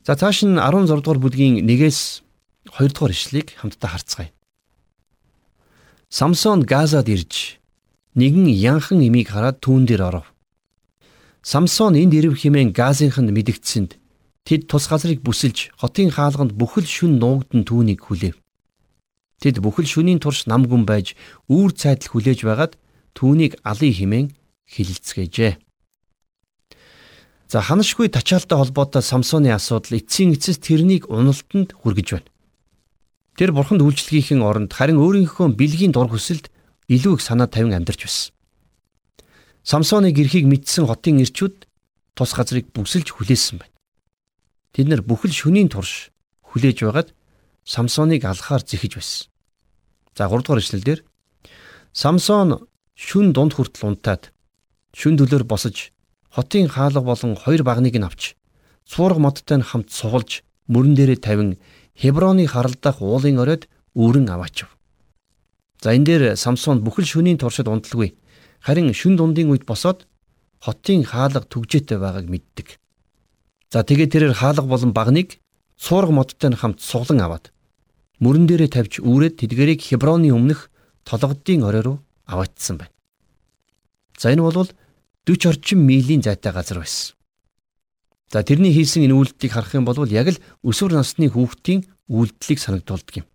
[0.04, 2.26] За цааш нь 16 дугаар бүлгийн 1-ээс
[2.74, 4.34] 2 дугаар ишлэгийг хамтдаа харцгаая.
[6.10, 7.62] Самсон Газад ирж
[8.18, 10.34] нэгэн янхан имийг хараад түүн дээр оров.
[11.46, 14.02] Самсон энд ирв хэмээн Газынханд мэдгдсэнд
[14.42, 18.42] тэд тус газрыг бүсэлж хотын хаалганд бүхэл шүн нуугдан түүнийг хүлээв.
[19.38, 21.14] Тэд бүхэл шөнийн турш нам гүн байж
[21.46, 22.74] үүр цайдал хүлээж байгаад
[23.14, 24.26] түүнийг алын химэн
[24.66, 25.62] хилэлцгээжээ.
[27.54, 32.30] За ханашгүй тачаалтай холбоотой Самсоны асуудал эцсийн эцэс тэрнийг уналтанд хүргэж байна.
[33.40, 36.52] Тэр бурханд үйлчлэгийн оронд харин өөрийнхөө бэлгийн дур хүсэлд
[36.92, 38.36] илүү их санаа тавин амьдарч байсан.
[39.64, 41.64] Самсоны гэрхийг мэдсэн хотын ирчүүд
[42.20, 43.72] тус газрыг бүсэлж хүлээсэн байна.
[44.76, 46.12] Тэд нар бүхэл шөнийн турш
[46.52, 47.16] хүлээж байгаад
[47.64, 49.32] Самсоныг алхаар зэхэж байсан.
[50.20, 51.00] За 3 дугаар ишлэлдэр
[51.96, 52.68] Самсон
[53.00, 54.36] шүн дунд хүртэл унтаад
[54.92, 55.96] шүн төлөөр босож
[56.28, 58.36] хотын хаалга болон хоёр багныг нь авч
[58.84, 61.56] цуурга модтой нь хамт сугалж мөрөн дээрээ тавин
[62.00, 64.72] Хеброны харалдах уулын оройд үүрэн аваачв.
[65.84, 68.16] За энэ дээр Самсон бүхэл шөнийн туршид унталгүй.
[68.64, 70.08] Харин шүн дундын үед босоод
[70.64, 72.80] хотын хаалга түгжээтэй байгааг мэддэг.
[73.72, 75.40] За тэгээ тэрээр хаалга болон багныг
[75.76, 77.52] цуурга модтой хамт суглан аваад
[78.24, 80.72] мөрөн дээрээ тавьж үүрээд тэдгэрийг Хеброны өмнөх
[81.08, 82.96] толгодын орой руу аваачсан байна.
[84.20, 84.68] За энэ бол
[85.28, 87.19] 40 орчим милийн зайтай газар байсан.
[88.30, 93.26] За тэрний хийсэн энэ үйлдэлийг харах юм бол яг л өсвөр насны хүүхдийн үйлдэлийг санагдуулдаг
[93.26, 93.28] юм.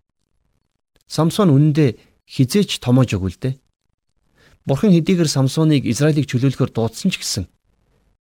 [1.11, 1.99] Самсон үнэндээ
[2.31, 3.59] хизээч томоож өгвөл дээ.
[4.65, 7.45] Бурхан хэдийгээр Самсоныг Израилийг чөлөөлөхөөр дуудсан ч гэсэн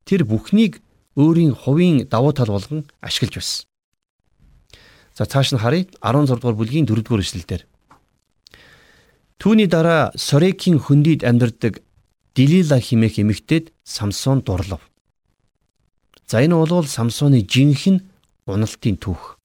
[0.09, 0.80] тэр бүхнийг
[1.18, 3.66] өөрийн хувийн давуу тал болгон ашиглаж байсан.
[5.12, 7.62] За цааш нь харъя 16 дугаар бүлгийн 4 дугаар эшлэлдэр.
[9.37, 11.85] Түүний дараа Сорекийн хөндөд амьдардаг
[12.33, 14.89] Дилила химэх эмэгтэйд Самсон дурлав.
[16.31, 18.07] За энэ бол Самсоны жинхэнэ
[18.47, 19.43] уналтын түүх.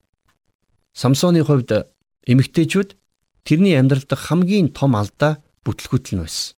[0.94, 1.90] Самсоны хувьд
[2.30, 2.94] эмэгтэйчүүд
[3.42, 6.54] тэрний амьдрал дахь хамгийн том алдаа бүтлгүүтэл нь байсан.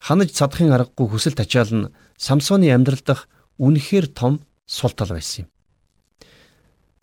[0.00, 3.28] Ханаж цадахын аргагүй хүсэл тачаал нь Самсоны амьдрал дахь
[3.60, 5.48] үнэхээр том сул тал байсан юм.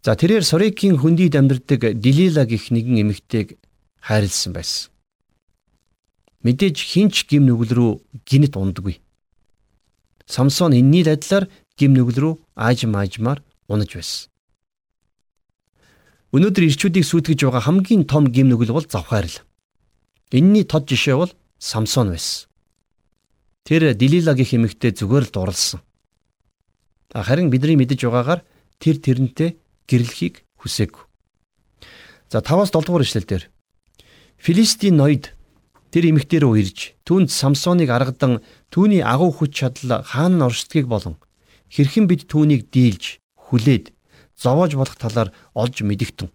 [0.02, 3.62] За тэрээр Сорекийн хөндөд амьдардаг Дилила гих нэгэн эмэгтэйг
[4.02, 4.90] хайрлсан байсан.
[6.42, 7.92] Мэдээж хинч гим нүгэл рүү
[8.26, 8.98] гинт ундаггүй.
[10.30, 14.30] Самсон энэний адилаар гим нүгэл рүү аажим аажмаар унаж байсан.
[16.30, 19.42] Өнөөдөр ирчүүдийг сүйтгэж байгаа хамгийн том гим нүгэл бол завхаарл.
[20.30, 22.46] Энийний тод жишээ бол Самсон байсан.
[23.66, 25.82] Тэр Дилилагийн хэмэгтээ зүгээр л дурлсан.
[27.10, 28.46] Харин бидний мэдэж байгаагаар
[28.78, 29.58] тэр тэрнтэй
[29.90, 31.04] гэрлэхийг хүсээгүй.
[32.30, 33.50] За 5-аас 7 дугаар ишлэл дээр
[34.38, 35.34] Филистийн ноёд
[35.90, 41.18] Тэр эмэгтэй рүү ирж түүнд Самсоныг аргадан түүний агуу хүч чадал хаана оршдгийг болон
[41.74, 43.94] хэрхэн бид түүнийг дийлж хүлээд
[44.38, 46.30] зовоож болох талаар олж мэдэгтэн.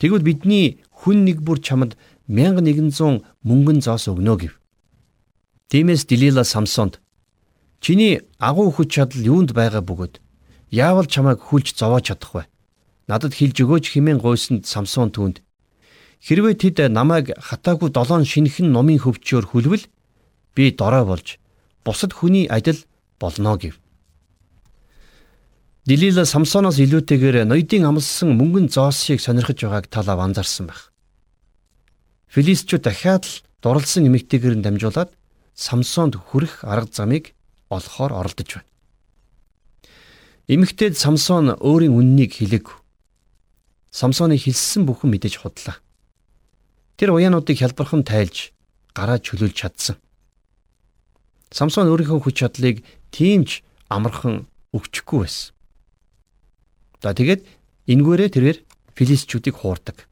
[0.00, 1.96] Тэгвэл бидний хүн нэг бүр чамд
[2.28, 4.54] 1100 мөнгөн зоос өгнө гэв.
[5.68, 7.00] Тиймээс Дилила Самсонд
[7.80, 10.20] чиний агуу хүч чадал юунд байгаа бөгөөд
[10.70, 12.42] яавал чамайг хүлж зовоож чадах вэ?
[13.08, 15.42] Надад хэлж өгөөч хэмээн гойсонд Самсон түүнд
[16.20, 19.84] Хэрвээ тэд намайг хатаагүй долоон шинхэн номын хөвчөөр хүлвэл
[20.52, 21.39] би дорой болж
[21.84, 22.84] бусад хүний адил
[23.18, 23.78] болно гэв.
[25.86, 30.92] Дилила Самсоноос илүүтэйгээр ноёдын амлсан мөнгөн зоосыг сонирхож байгааг талав анзаарсан байх.
[32.28, 35.10] Филистчүүд дахиад л дурлсан эмэгтэйгээр нь дамжуулаад
[35.56, 37.34] Самсонд хүрэх арга замыг
[37.72, 38.68] олохоор оролдож байна.
[40.46, 42.70] Эмэгтэйд Самсон өөрийн үннийг хэлээг.
[43.90, 45.82] Самсоны хэлсэн бүхэн мэдэж худлаа.
[47.00, 48.52] Тэр уяануудыг хялбархан тайлж
[48.94, 49.96] гараа чөлөөлж чадсан.
[51.50, 55.50] Самсон өөрийнхөө хүч чадлыг тиймч амархан өгчихгүй байсан.
[57.02, 57.42] За тэгээд
[57.90, 58.58] энэгээрээ тэрээр
[58.94, 60.06] филистчүүдийг хуурдаг.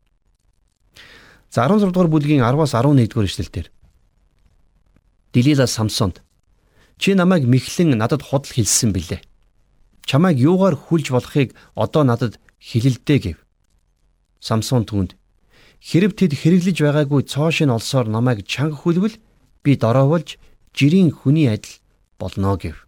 [1.50, 3.66] За 16 дугаар бүлгийн 10-аас 11 дугаар ишлэлдэр
[5.32, 6.22] Дилила Самсонд
[6.98, 9.22] чи намайг мэхлэн надад худал хэлсэн билээ.
[10.02, 13.38] Чамайг юугаар хүлж болохыг одоо надад хэлэлдэ гэв.
[14.40, 15.14] Самсон түүнд
[15.78, 19.14] Хэрв тэд хэрэглэж байгаагүй цоошин олсоор намайг чанга хүлвэл
[19.62, 20.34] би дорооволж
[20.78, 21.82] жирийн хүний адил
[22.18, 22.86] болно гэв.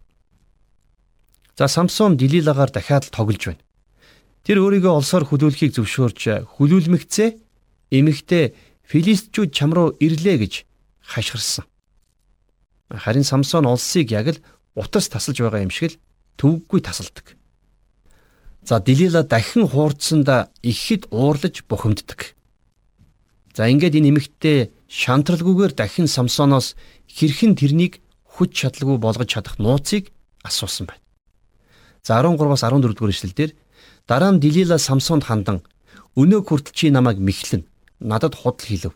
[1.59, 3.59] За Самсон Дилилагаар дахиад тоглож байна.
[4.47, 7.29] Тэр өөрийгөө олсоор хүлүүлэхийг зөвшөөрч хүлүүлмэгцээ
[7.91, 8.55] эмэгтэй
[8.87, 10.53] филистчүүд чам руу ирлээ гэж
[11.03, 11.67] хашгирсан.
[12.89, 15.99] Харин Самсон олсыг яг л утас тасалж байгаа юм шиг л
[16.39, 17.35] төвөггүй тасалдаг.
[18.63, 22.33] За Дилила дахин хуурдсанда ихэд уурлаж бухимддаг.
[23.55, 26.79] За ингээд энэ эмэгтэй шантралгүйгээр дахин Самсоноос
[27.11, 30.15] хэрхэн тэрнийг хүч чадалгүй болгож чадах нууцыг
[30.47, 31.03] асуусан байна.
[32.03, 33.51] За 13-аас 14 дугаар ишлэлдэр
[34.07, 35.67] дараа нь Дилила Самсонд хандан
[36.15, 37.67] өнөө хүртэл чи намайг мэхлэн
[37.99, 38.95] надад худал хэлв.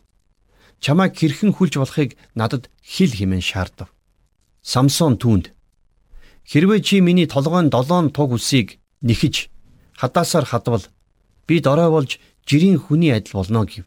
[0.79, 3.91] Чамайг хэрхэн хүлж болохыг надад хэл хэмээн шаардав.
[4.63, 5.51] Самсон түүнд
[6.47, 9.51] хэрвээ чи миний толгойн долоон туг үсийг нэхэж
[9.99, 10.83] хадаасаар хадвал
[11.47, 13.85] би дорой болж жирийн хүний адил болно гэв.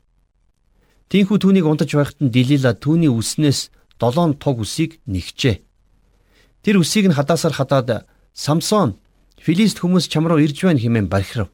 [1.09, 5.65] Тинхүү түүнийг унтаж байхад нь Дилила түүний үснээс долоон туг үсийг нэгчээ.
[6.61, 8.05] Тэр үсийг нь хадаасаар хадаад
[8.37, 9.01] Самсон
[9.41, 11.49] Филист хүмүүс чам руу ирж байна хэмээн бархирав.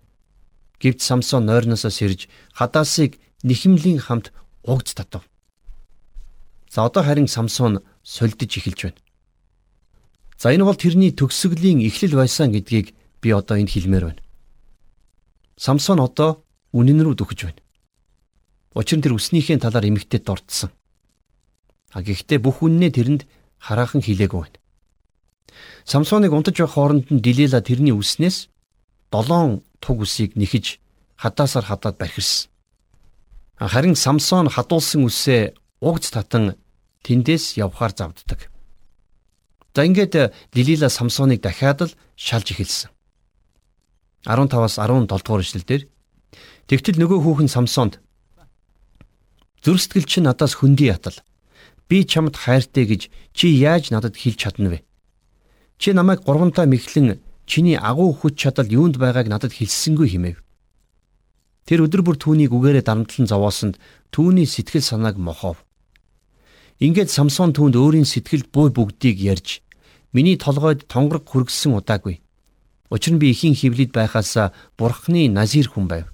[0.83, 4.35] Гэвч Самсон нойрноосоо сэрж хадаасыг нэхэмлийн хамт
[4.67, 5.23] угд татав.
[6.67, 9.01] За одоо харин Самсон сольдож эхэлж байна.
[10.35, 12.91] За энэ бол тэрний төгсгөлийн эхлэл байсан гэдгийг
[13.23, 14.23] би одоо энд хэлмээр байна.
[15.57, 16.43] Самсон одоо
[16.75, 17.64] үнэн рүү дөхөж байна.
[18.75, 20.71] Учир нь тэр үснийхээ талаар эмгтээд дурдсан.
[21.95, 23.23] А гэхдээ бүх үннээ тэрэнд
[23.63, 24.59] хараахан хилээгүй байна.
[25.87, 28.51] Самсоныг унтаж байх хооронд нь Дилила тэрний үснээс
[29.15, 30.83] долоон туг үсийг нэхэж
[31.23, 32.51] хадаасаар хадаад бархирсан.
[33.63, 36.59] Харин Самсон хадуулсан үсээ угж татан
[37.07, 38.51] тэндээс явхаар завддаг.
[39.75, 42.91] За ингээд Дилила Самсоныг дахиад л шалж эхэлсэн.
[44.27, 45.83] 15-аас 17 дугаар эшлэлдэр
[46.67, 48.01] Тэгтэл нөгөө хүүхэн Самсонд
[49.65, 51.17] зүрстгэл чи надаас хөндөй ятал.
[51.89, 54.79] Би чамд хайртай гэж чи яаж надад хэлж чадна вэ?
[55.81, 60.39] Чи намайг гурвантаа мэхлэн чиний агуу хүч чадал юунд байгааг надад хэлсэнгүй химээв.
[61.65, 63.81] Тэр өдөр бүр түүнийг үгээрээ дарамтлан зовоосонд
[64.13, 65.65] түүний сэтгэл санааг мохов.
[66.77, 69.65] Ингээд Самсон түүнд өөрийн сэтгэлд буй бүгдийг ярьж
[70.13, 72.21] миний толгойд тонгорог хүргэсэн удаагүй.
[72.93, 74.37] Учир нь би ихийн хөвлөд байхаас
[74.79, 76.07] бурхны назир хүн байв.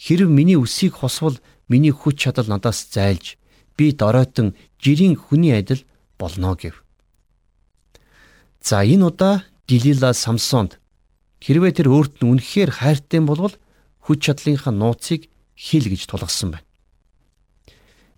[0.00, 1.36] Хэрв миний үсийг хосвол
[1.70, 3.38] миний хүч чадал надаас зайлж
[3.78, 5.86] би доройтон жирийн хүний адил
[6.18, 6.82] болно гэв.
[8.60, 9.34] За энэ удаа
[9.70, 10.82] Дилила Самсонд
[11.40, 13.54] хэрвээ тэр өөрт нь үнэхээр хайртай болвол
[14.02, 16.66] хүч чадлынхаа нууцыг хил гэж тулгасан байна.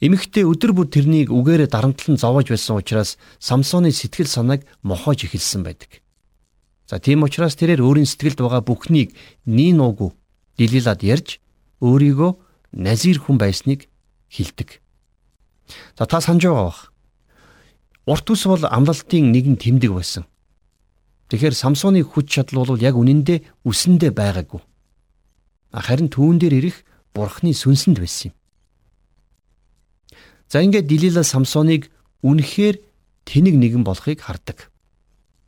[0.03, 6.03] Эмэгтэй өдөр бүр тэрнийг үгээрээ дарамтлан зовоож байсан учраас Самсоны сэтгэл санааг мохоож эхэлсэн байдаг.
[6.91, 9.15] За тийм учраас тэрээр өөрийн сэтгэлд байгаа бүхнийг
[9.47, 10.11] нин уугүй
[10.59, 11.39] Дилилад ярьж
[11.79, 12.31] өөрийгөө
[12.73, 13.89] назир хүн байсныг
[14.33, 14.81] хилдэг.
[15.99, 16.93] За та санаж байгаа бах.
[18.07, 20.25] Урт ус бол амлалтын нэгэн тэмдэг байсан.
[21.29, 24.61] Тэгэхээр Самсоны хүч чадал бол яг үнэндээ үсэндээ байгаагүй.
[25.73, 28.35] Харин түүн дээр ирэх бурхны сүнсэнд байсан юм.
[30.53, 31.89] За ингээд Дилила Самсоныг
[32.21, 32.77] үнэхээр
[33.25, 34.69] тэнэг нэгэн болохыг хардаг.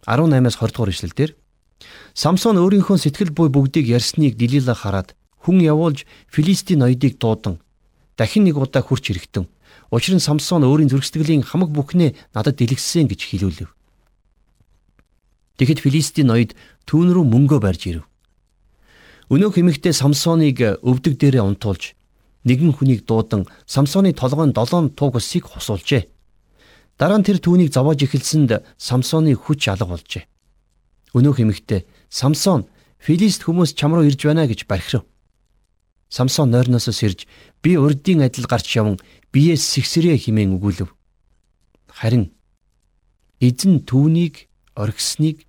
[0.07, 1.31] 18-аас 20 дугаар ишлэлдэр
[2.15, 7.61] Самсон өөрийнхөө сэтгэл буй бүгдийг ярьсныг Дилила хараад хүн явуулж Филистийн ноёдыг дуудан
[8.17, 9.45] дахин нэг удаа хурч ирэхтэн.
[9.93, 13.69] Учир нь Самсон өөрийн зүрхсэтгэлийн хамаг бүхнээ надад дэлгэсэн гэж хэлүүлв.
[15.61, 16.57] Тэгэхэд Филистийн ноёд
[16.89, 18.05] түүн рүү мөнгөө барьж ирэв.
[19.29, 21.95] Өнөөх эмэгтэй Самсоныг өвдөг дээрээ унтуулж
[22.45, 26.09] нэгэн хүнийг дуудан Самсоны толгойн долоон туг усыг хосуулжээ.
[26.99, 30.25] Дараа нь тэр түүнийг зовоож эхэлсэнд Самсоны хүч алга болжээ.
[31.17, 32.69] Өнөөх эмэгтэй Самсон
[33.01, 35.09] Филист хүмүүс чам руу ирж байна гэж бархирав.
[36.15, 37.27] Самсон нойрноос сэрж
[37.59, 39.03] би урдын адил гарч яван
[39.35, 40.95] биеэс сэгсрээ химэн өгүүлв.
[41.91, 42.31] Харин
[43.43, 44.47] эзэн түүнийг
[44.79, 45.43] оргисныг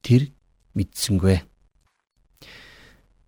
[0.00, 0.32] тэр
[0.72, 1.44] мэдсэнгүй.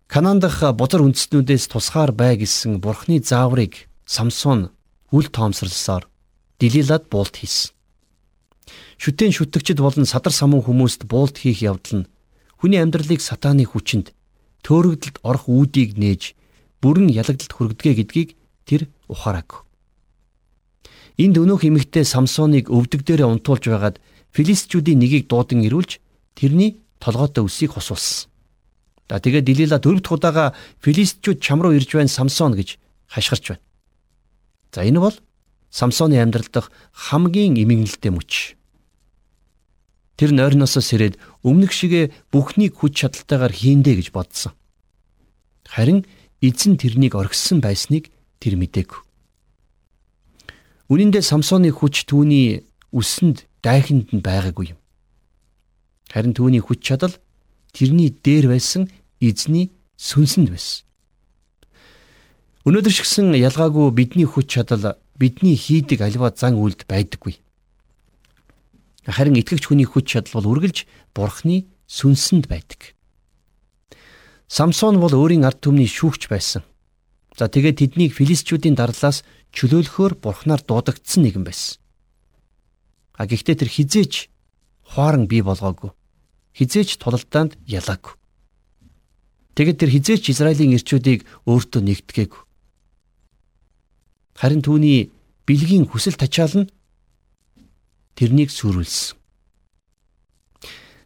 [0.09, 4.73] Канаан дахь бузар үндэстнүүдээс тусгаар бай гэсэн бурхны зааврыг Самсон
[5.13, 6.09] үл тоомсорлсоор
[6.57, 7.69] Дилилад буулт хийсэн.
[8.97, 12.09] Шүтэн шүтгчд болон садар самуу хүмүүст буулт хийх явдал нь
[12.57, 14.09] хүний амьдралыг сатааны хүчинд
[14.65, 16.33] төөрөгдөлд орох үүдийг нээж
[16.81, 18.29] бүрэн ялагдалд хүргэдэг гэдгийг
[18.65, 19.61] тэр ухаараагүй.
[21.19, 23.99] Энд өнөөх эмэгтэй Самсоныг өвдөг дээрээ унтуулж байгаад
[24.31, 25.99] филистчүүдийн нэгийг дуудан ирүүлж
[26.39, 28.31] тэрний толгойтой үсийг хосуулсан.
[29.09, 32.77] За тэгээд Дилила дөрөв дэх удаага филистчүүд чам руу ирж байна Самсон гэж
[33.09, 33.63] хашгирч байна.
[34.71, 35.17] За энэ бол
[35.69, 38.55] Самсоны амьдрал дах хамгийн эмгэнэлтэй мөч.
[40.15, 44.53] Тэр нойрноосоо сэрээд өмнөх шигэ бүхнийг хүч чадалтайгаар хийндэ гэж бодсон.
[45.65, 46.05] Харин
[46.41, 49.01] эзэн тэрнийг оргисон байсныг тэр мдээгүй.
[50.89, 54.79] Үнэн дээр Самсоны хүч түүний үсэнд дайхинд нь байгаагүй юм.
[56.09, 57.13] Харин түүний хүч чадал
[57.75, 58.89] тэрний дээр байсан
[59.21, 60.87] эзний сүнсэнд байсан.
[62.65, 67.37] Өнөөдөр шигсэн ялгаагүй бидний хүч чадал бидний хийдэг альва зан үйлд байдаггүй.
[69.05, 72.97] Харин итгэгч хүний хүч чадал бол үргэлж бурхны сүнсэнд байдаг.
[74.49, 76.65] Самсон бол өөрийн ард түмний шүүгч байсан.
[77.37, 79.21] За тэгээд тэднийг филистчүүдийн дарлаас
[79.53, 81.77] чөлөөлөхөөр бурхнаар дуудагдсан нэгэн байсан.
[83.13, 84.13] А гэхдээ тэр хизээч
[84.89, 85.93] хуаран бий болгоогүй.
[86.57, 88.17] Хизээч тулалдаанд ялаагүй.
[89.53, 92.41] Тэгэд тэр хизээч Израилийн ирчүүдийг өөртөө нэгтгээгүй.
[94.33, 95.13] Харин түүний
[95.45, 96.71] бэлгийн хүсэл тачаал нь
[98.17, 99.19] тэрнийг сүрүүлсэн.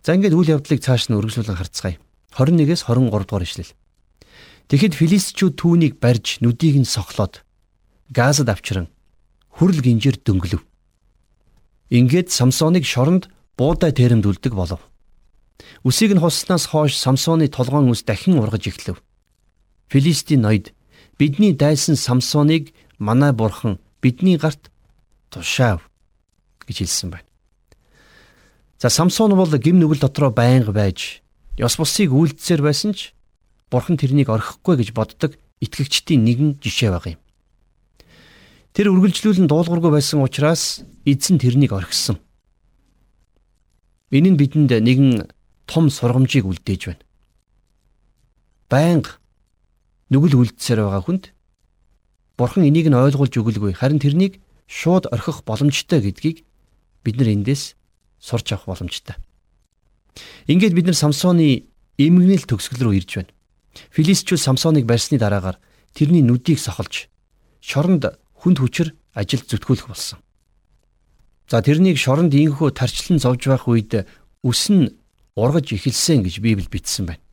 [0.06, 1.98] За ингээд үйл явдлыг цааш нь үргэлжлүүлэн харцгаая.
[2.34, 3.72] 21-с 23 дугаар ишлэл.
[4.68, 7.46] Тэгэхэд филистчүүд түүнийг барьж нүдийг нь сохлоод
[8.10, 8.88] газад авчран
[9.54, 10.62] хүрл гинжээр дөнгөлөв.
[11.94, 14.82] Ингээд Самсоныг шоронд буудай тэрэмдүүлдэг болов.
[15.86, 18.98] Үсийг нь хуснаас хойш Самсоны толгоон үс дахин ургаж эхлэв.
[19.94, 20.74] Филистийн ноёд
[21.22, 24.72] бидний дайсан Самсоныг манай бурхан бидний гарт
[25.30, 25.86] тушаав
[26.66, 27.30] гэж хэлсэн байна.
[28.80, 31.23] За Самсон бол гим нүгэл дотроо байнга байж
[31.58, 33.14] ёс бусыг үйлдсээр байсан ч
[33.70, 37.22] бурхан тэрнийг орхихгүй гэж боддог итгэгчдийн нэгэн жишээ баг юм.
[38.74, 42.18] Тэр үргэлжлүүлэн дуулуургүй байсан учраас эзэн тэрнийг орхисон.
[44.10, 45.30] Энэ нь бидэнд нэгэн
[45.70, 47.06] том сургамжийг үлдээж байна.
[48.70, 49.22] Байнга
[50.10, 51.34] нүгэл үлдсээр байгаа хүнд
[52.38, 56.42] Бурхан энийг нь ойлгуулж өгөлгүй харин тэрнийг шууд орхих боломжтой гэдгийг
[57.06, 57.78] бид нар эндээс
[58.18, 59.16] сурч авах боломжтой.
[60.48, 63.32] Ингээд бид нар Самсоны эмгэнэл төгсгөл рүү ирж байна.
[63.94, 65.58] Филистчүүд Самсоныг барьсны дараагаар
[65.94, 67.10] тэрний нүдийг сохолж
[67.62, 68.06] шоронд
[68.38, 70.20] хүнд хүчээр ажил зүтгүүлэх болсон.
[71.50, 74.06] За тэрнийг шоронд инхүү тарчлан зовж байх үед
[74.44, 74.94] үс нь
[75.38, 77.24] ургаж эхэлсэн гэж Библи бичсэн байна.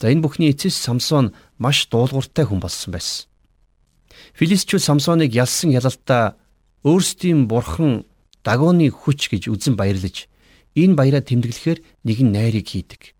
[0.00, 3.26] За энэ бүхний эцэс Самсон маш дуулууртай хүн болсон байсан.
[4.34, 6.38] Филистчүүд Самсоныг ялсан ялалтаа
[6.82, 8.04] өөрсдийн бурхан
[8.44, 10.28] Дагоны хүч гэж үзэн баярлаж
[10.74, 13.14] энэ баяраа тэмдэглэхээр нэгэн найрыг хийдэг.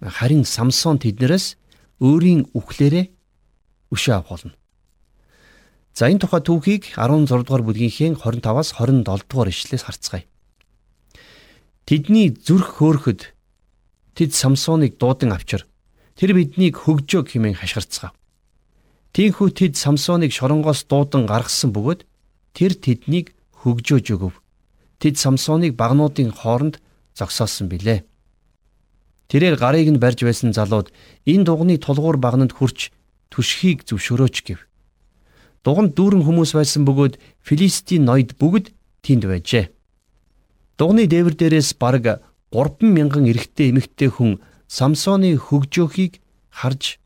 [0.00, 1.58] Харин Самсон тэднээс
[2.00, 3.06] өөрийн үхлээрээ
[3.90, 4.54] өшөө авах болно.
[5.96, 10.28] За энэ тухай түүхийг 16 дугаар бүлгийнхээ 25-аас 27 дугаар ишлээс харцгаая.
[11.88, 13.32] Тэдний зүрх хөөхөд
[14.12, 15.64] тэд Самсоныг дуудан авчир.
[16.16, 18.12] Тэр биднийг хөгжөө хэмээн хашгирцгаав.
[19.16, 22.04] Тийхүү тэд Самсоныг шоронгоос дуудан гаргасан бөгөөд
[22.52, 23.32] тэр тэднийг
[23.64, 24.34] хөгжөөж өгөв.
[25.00, 26.80] Тэд Самсоныг багнуудын хооронд
[27.16, 28.04] зогсоосон билээ.
[29.28, 30.94] Тэрээр гарыг нь барьж байсан залууд
[31.26, 32.94] энэ дугны тулгуур багнанд хурч
[33.32, 34.60] түшхийг зөвшөөрөөч гэв.
[35.66, 38.70] Дуганд дүүрэн хүмүүс байсан бөгөөд Филистийн ноёд бүгд
[39.02, 39.66] тэнд байжээ.
[40.78, 42.22] Дугны дээвэр дээрээс бараг
[42.54, 44.38] 30000 эрэгтэй эмэгтэй хүн
[44.70, 46.22] Самсоны хөгжөөхийг
[46.54, 47.02] харж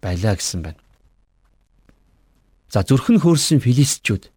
[0.00, 0.80] байлаа гэсэн байна.
[2.70, 4.30] За зүрхэн хөөрсөн филистчүүд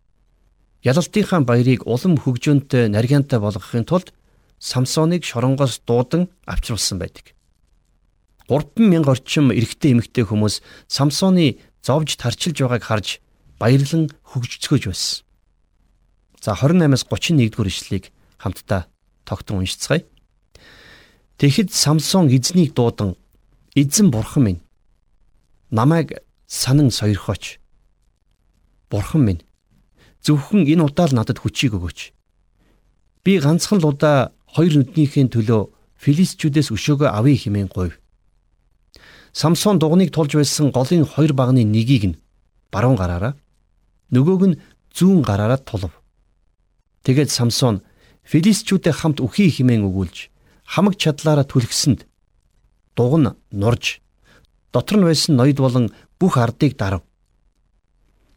[0.83, 4.11] ялалтынхаа баярыг улам хөгжөөнтэй нарийнтай болгохын тулд
[4.59, 7.35] Самсоныг шоронгоос дуудан авчруулсан байдаг.
[8.47, 13.07] 3000 орчим эрэгтэй эмэгтэй хүмүүс Самсоны зовж тарчилж байгааг харж
[13.59, 15.23] баярлан хөгжцгөөж байсан.
[16.39, 18.87] За 28-аас 31-р ишлэгийг хамтдаа
[19.23, 20.03] тогтон уншицгаая.
[21.39, 23.15] Тэгэхэд Самсон эзнийг дуудан
[23.75, 24.61] эзэн бурхан минь
[25.71, 27.59] намайг санан сойрхооч
[28.89, 29.41] Бурхан минь
[30.23, 31.99] зөвхөн энэ удаа л надад хүчийг өгөөч.
[33.23, 35.61] Би ганцхан л удаа хоёр нүднийхээ төлөө
[35.99, 37.99] филистчүүдээс өшөөгөө авъя хэмээн гуйв.
[39.33, 42.19] Самсон дугныг тулж байсан голын хоёр багны нэгийг нь
[42.71, 43.33] баруун гараараа
[44.13, 44.59] нөгөөг нь
[44.95, 45.93] зүүн гараараа тулав.
[47.03, 47.81] Тэгээд Самсон
[48.23, 50.29] филистчүүдэд хамт үхий хэмээн өгүүлж
[50.69, 52.05] хамаг чадлаараа түлхсэнд
[52.95, 53.99] дуг нь нурж
[54.71, 55.85] дотор нь байсан ноёд болон
[56.19, 57.01] бүх ардыг дарав.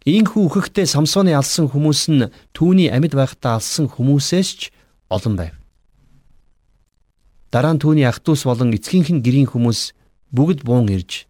[0.06, 4.60] Ийхүү үхэхдээ Самсоны алсан хүмүүс нь түүний амьд байхдаа алсан хүмүүсээс ч
[5.10, 5.54] олон байв.
[7.50, 9.98] Дараа нь түүний ах トゥ ус болон эцгийнхэн гэрийн хүмүүс
[10.30, 11.26] бүгд буун ирж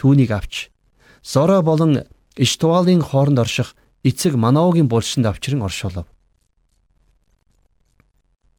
[0.00, 0.72] түүнийг авч
[1.20, 2.08] Зора болон
[2.40, 6.08] Иштуалын хооронд орших эцэг Манаогийн булшинд авчран оршуулав.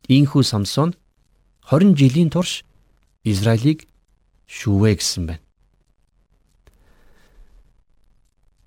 [0.05, 0.93] Ийхүү Самсон
[1.66, 2.61] 20 жилийн турш
[3.26, 3.89] Израилийг
[4.45, 5.43] шүүвэ гэсэн байна.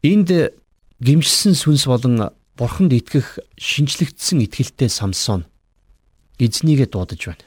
[0.02, 0.57] Энд
[1.00, 5.46] гимжсэн сүнс болон бурханд итгэх шинжлэгдсэн итгэлтэй Самсон
[6.38, 7.46] эзнийгээ дуудаж байна.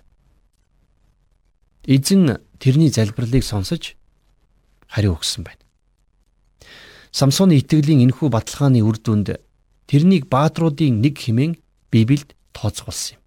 [1.83, 3.99] Эзэн тэрний залбирлыг сонсож
[4.87, 5.63] хариу өгсөн байна.
[7.11, 9.35] Самсоны итгэлийн энэхүү баталгааны үр дүнд
[9.87, 11.59] тэрнийг баатруудын нэг хэмээн
[11.91, 13.21] Библиэд тооцоолсон юм.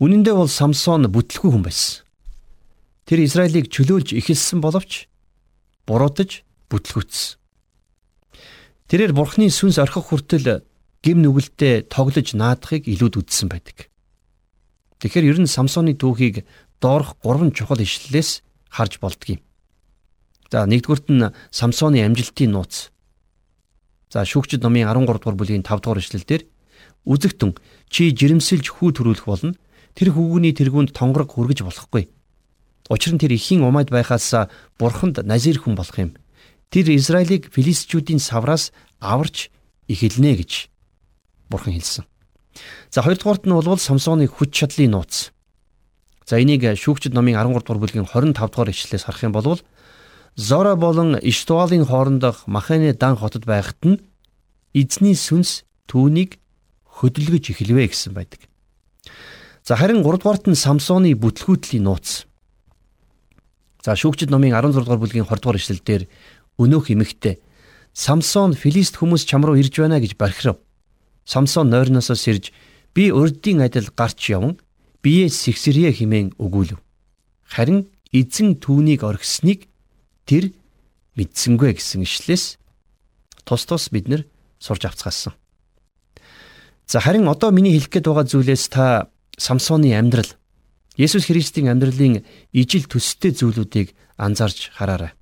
[0.00, 2.08] Үнэн дээр бол Самсон бүтлгүй хүн байсан.
[3.04, 5.08] Тэр Израилийг чөлөөлж эхэлсэн боловч
[5.84, 7.36] буруудаж бүтлгүйтсэн.
[8.86, 10.62] Тэрээр бурхны сүнс орхих хүртэл
[11.02, 13.90] гим нүгэлтэд тоглож наадахыг илүүд үздсэн байдаг.
[15.02, 16.46] Тэгэхээр ер нь Самсоны түүхийг
[16.78, 19.42] доорх гурван чухал ишлэлээс харж болдгийм.
[20.50, 22.94] За нэгдүгüрт нь Самсоны амжилтын нууц.
[24.06, 26.42] За шүүгчд номын 13 дугаар бүлгийн 5 дугаар ишлэлдэр
[27.10, 27.58] үзэгтэн
[27.90, 29.58] чи жирэмсэлж хүү төрүүлэх болно.
[29.98, 32.06] Тэр хүүгний тэргүүнд тонгорог хүргэж болохгүй.
[32.86, 34.46] Учир нь тэр ихийн умайд байхаас
[34.78, 36.14] бурханд назир хүн болох юм.
[36.70, 39.50] Тэр Израилийг филистчүүдийн савраас аварч
[39.88, 40.68] эхэлнэ гэж
[41.50, 42.04] бурхан хэлсэн.
[42.90, 45.30] За хоёрдугаарт нь бол Самсоны хүч чадлын нууц.
[46.26, 49.60] За энийг шүүгчд номын 13 дугаар бүлгийн 25 дугаар ишлэлээс харах юм бол
[50.36, 54.02] Зора болон Иштуалын хоорондох Маханы дан хотод байхад нь
[54.74, 56.36] эзний сүнс түүнийг
[56.84, 58.44] хөдөлгөж эхэлвэ гэсэн байдаг.
[59.64, 62.28] За харин 3 дугаарт нь Самсоны бүтлгүүтлийн нууц.
[63.80, 66.02] За шүүгчд номын 16 дугаар бүлгийн 20 дугаар ишлэлдэр
[66.58, 67.40] өнөөх эмэгтэй
[67.96, 70.60] Самсон Филист хүмүүс чам руу ирж байна гэж бархирав.
[71.24, 72.52] Самсон нойрноосоо сэрж
[72.92, 74.60] би урдын адил гарч яван
[75.00, 76.76] бие сэгсэрье химэн өгүүлв.
[77.48, 79.64] Харин эзэн түүнийг орхисныг
[80.28, 80.52] тэр
[81.16, 82.60] мэдсэнгүй гэсэн ишлээс
[83.48, 84.22] тус тус бид нар
[84.60, 85.32] сурж авцгаасан.
[86.86, 90.28] За харин одоо миний хэлэх гээд байгаа зүйлээс та Самсоны амьдрал
[90.96, 95.12] Есүс Христийн амьдралын ижил төстэй зүйлүүдийг анзаарч хараарай.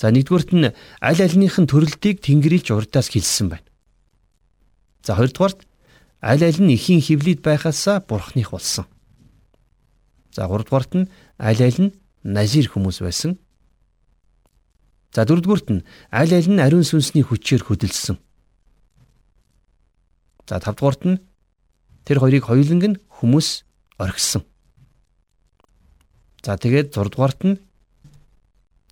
[0.00, 0.72] За нэгдүгürt нь
[1.04, 3.68] аль альнийхэн төрөлтийг Тэнгэрлж урдаас хэлсэн байна.
[5.04, 5.68] За хоёрдугаарт
[6.24, 8.88] аль аль нь ихийн хөвлөд байхаасаа бурхных болсон.
[10.32, 11.92] За гуравдугаарт нь аль аль нь
[12.24, 13.36] назир хүмүүс байсан.
[15.12, 18.16] За дөрөвдүгürt нь аль аль нь ариун сүнсний хүчээр хөдөлсөн.
[20.48, 21.20] За тавдугаарт нь
[22.08, 23.68] тэр хоёрыг хоёуланг нь хүмүүс
[24.00, 24.48] орхисон.
[26.40, 27.60] За тэгээд зурдугаарт нь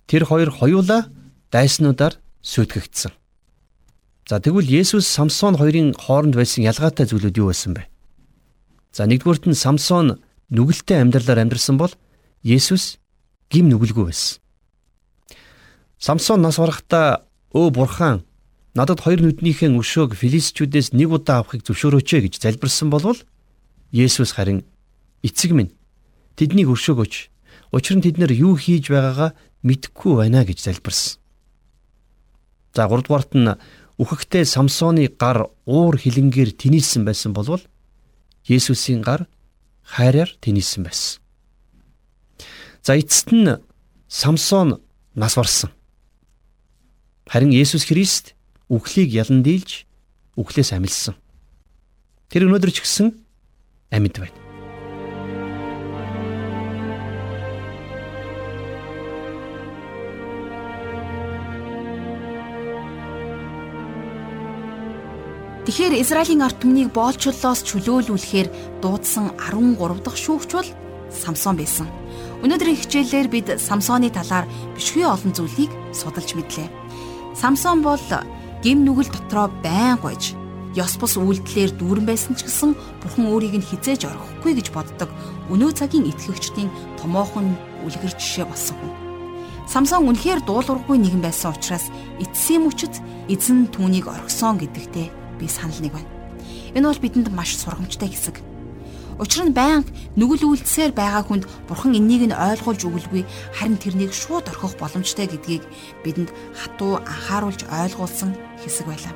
[0.09, 1.05] тэр хоёр хоёулаа
[1.53, 3.13] дайснуудаар сүйтгэгдсэн.
[4.25, 7.85] За тэгвэл Есүс Самсон хоёрын хооронд байсан ялгаатай зүйлүүд юу байсан бэ?
[8.93, 11.93] За нэгдүгürt нь Самсон нүгэлтэй амьдралаар амьдарсан бол
[12.41, 12.97] Есүс
[13.53, 14.41] гим нүгэлгүй байсан.
[16.01, 18.25] Самсон нас барахтаа өө бурхан
[18.73, 23.17] надад хоёр нүднийхэн өшөөг филистчүүдээс нэг удаа авахыг зөвшөөрөөч гэж залбирсан болвол
[23.91, 24.65] Есүс харин
[25.25, 25.73] эцэг минь
[26.37, 27.13] тэднийг өршөөгөөч.
[27.71, 31.21] Учир нь тэд нар юу хийж байгаагаа мэдэхгүй байна гэж залбирсан.
[32.73, 33.53] За 3 дугаарт нь
[34.01, 37.61] үхэхтэй Самсоны гар уур хилэнгээр тэнийсэн байсан болвол
[38.47, 39.27] Есүсийн гар
[39.83, 41.21] хайраар тэнийсэн байсан.
[42.81, 43.59] За эцэст нь
[44.07, 44.81] Самсон
[45.13, 45.69] нас барсан.
[47.27, 48.33] Харин Есүс Христ
[48.69, 49.85] үхлийг ялан дийлж
[50.33, 51.13] үхлээс амилсан.
[52.29, 53.13] Тэр өнөөдөр ч гэсэн
[53.93, 54.48] амьд байна.
[65.69, 70.69] Тэгэхээр Израилийн ард түмнийг боолчлолоос чөлөөлүүлэхээр дуудсан 13 дахь шүүгч бол
[71.13, 71.85] Самсон байсан.
[72.41, 76.73] Өнөөдрийн хичээлээр бид Самсоны талаар бишгүй олон зүйлийг судалж мэдлээ.
[77.37, 78.01] Самсон бол
[78.65, 80.33] гим нүгэл дотроо байн гойж
[80.73, 82.73] ёс бус үйлдэлээр дүүрэн байсан ч гэсэн
[83.05, 85.13] бурхан өөрийг нь хизээж орхихгүй гэж боддог
[85.53, 87.53] өнөө цагийн итгэгчдийн томоохон
[87.85, 88.93] үлгэр жишээ болсон хүн.
[89.69, 92.97] Самсон үнэхээр дуулуургүй нэгэн байсан учраас эцсийн мөчөд
[93.29, 96.11] эзэн түүнийг орхисон гэдэгтээ би санал нэг байна.
[96.75, 98.37] Энэ бол бидэнд маш сургамжтай хэсэг.
[99.19, 104.47] Учир нь байнга нүгэл үйлдсээр байгаа хүнд бурхан энэнийг нь ойлгуулж өгөлгүй харин тэрнийг шууд
[104.47, 105.63] орхих боломжтой гэдгийг
[106.07, 108.31] бидэнд хатуу анхааруулж ойлгуулсан
[108.63, 109.11] хэсэг байлаа.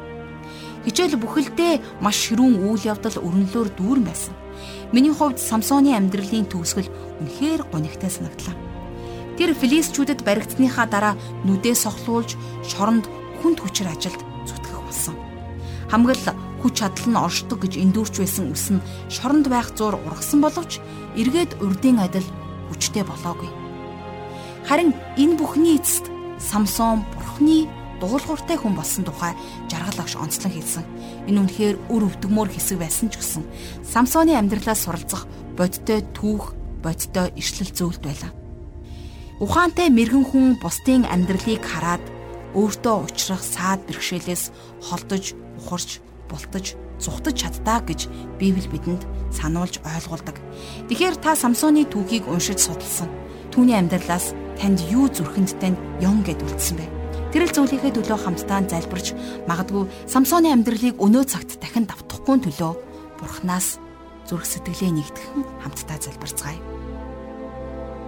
[0.83, 4.35] Хичээл бүхэлдээ маш ширүүн үйл явдал өрнөлөөр дүүрэн байсан.
[4.91, 6.91] Миний хувьд Самсоны амьдралын төгсгөл
[7.23, 8.59] үнэхээр гонигтай санагдлаа.
[9.39, 11.15] Тэр филистчүүдэд баригдсныхаа дараа
[11.47, 12.35] нүдээ сохлуулж
[12.67, 13.07] шоронд
[13.39, 14.32] хүнд хүчээр ажилд.
[15.93, 16.17] Хамгал
[16.65, 18.81] хүч чадал нь оршдог гэж эндүрч байсан үс нь
[19.13, 20.81] шоронд байх зуур ургасан боловч
[21.13, 22.25] эргээд урдын адил
[22.73, 23.45] хүчтэй болоогүй.
[24.65, 26.09] Харин энэ бүхний эцэст
[26.41, 27.69] Самсон бурхны
[28.01, 29.37] дуулууртай хүн болсон тухай
[29.69, 30.83] жаргал агш онцлон хэлсэн.
[31.29, 33.45] Энэ үнэхээр үр өвдгмөр хэсэг байсан ч гэсэн
[33.85, 38.33] Самсоны амьдралаас суралцах бодтой түүх, бодтой ишлэл зөвлөлт байлаа.
[39.37, 42.01] Ухаантай мэрэгэн хүн бусдын амьдралыг хараад
[42.53, 44.53] өөртөө учрах саад бэрхшээлээс
[44.85, 45.33] холдож,
[45.63, 50.35] ухарч бултаж зүхтаж чаддаа гэж Библи бидэнд сануулж ойлгуулдаг.
[50.91, 53.07] Тэгэхээр та Самсоны түүхийг уншиж судалсан.
[53.55, 56.85] Түүний амьдралаас танд юу зүрхэнд тань ён гэд үлдсэн бэ?
[57.33, 59.17] Тэрэл зүйлийнхээ төлөө хамтдаа залбирч
[59.49, 62.71] магадгүй Самсоны амьдралыг өнөө цагт дахин давтахгүй төлөө
[63.17, 63.81] Бурханаас
[64.29, 66.61] зүрх сэтгэлээ нэгтгэн хамтдаа залбирцгаая.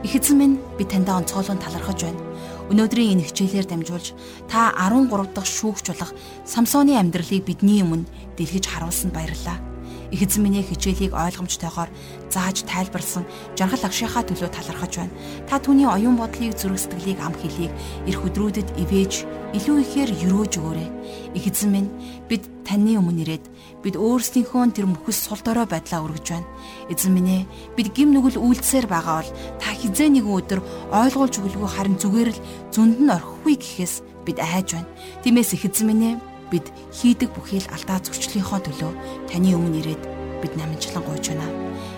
[0.05, 2.21] Их эзэн минь би таньдаа онцгойлон талархаж байна.
[2.66, 4.18] Өнөөдрийн энэ хичээлээр дамжуулж
[4.49, 5.05] та 13
[5.38, 6.11] дахь шүүгч болох
[6.49, 8.09] Самсоны амьдралыг бидний өмнө
[8.41, 9.74] дэлгэж харуулсанд баярлалаа.
[10.16, 11.91] Эзэн минь хичээлийг ойлгомжтойгоор
[12.32, 13.28] зааж тайлбарлсан
[13.59, 15.16] жаргал агшийнхаа төлөө талархаж байна.
[15.49, 17.72] Та түүний оюун бодлыг зүрх сэтгэлийг ам хэлийг
[18.07, 19.28] эх өдрүүдэд ивэж
[19.59, 20.89] илүү ихээр юрөөж өгөөрэй.
[21.36, 21.89] Их эзэн минь
[22.32, 23.45] бид таны өмнө ирээд
[23.84, 26.47] бид өөрсдийнхөө тэр мөхөс сул дорой байдлаа өргөж байна.
[26.88, 30.59] Эзэн минь ээ бид гим нүгэл үйлдсээр байгаа бол та хизээ нэгэн өдөр
[30.95, 34.89] ойлгуулж өгөлгүй харин зүгээр л зүнд нь орхихгүй гэхээс бид айж байна.
[35.28, 36.16] Тиймээс их эзэн минь ээ
[36.51, 38.91] бид хийдэг бүхий л алдаа зөрчлийнхоо төлөө
[39.29, 40.03] таны өмнө ирээд
[40.41, 41.47] бид намжлан гуйж байна.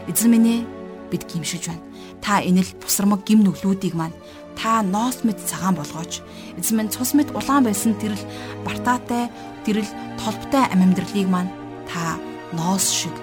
[0.08, 0.60] Эзэн минь ээ
[1.12, 1.84] бид гимшиж байна.
[2.22, 4.16] Та энэ л бусрамг гим нүглүүдийг маань
[4.56, 6.24] та ноос мэд цагаан болгооч.
[6.60, 8.20] Эзэн минь цус мэд улаан байсан тэрл
[8.66, 9.30] бартаатай
[9.66, 9.88] тэрл
[10.22, 11.52] толбтой ам амьдралыг маань
[11.90, 12.18] та
[12.56, 13.16] ноос шиг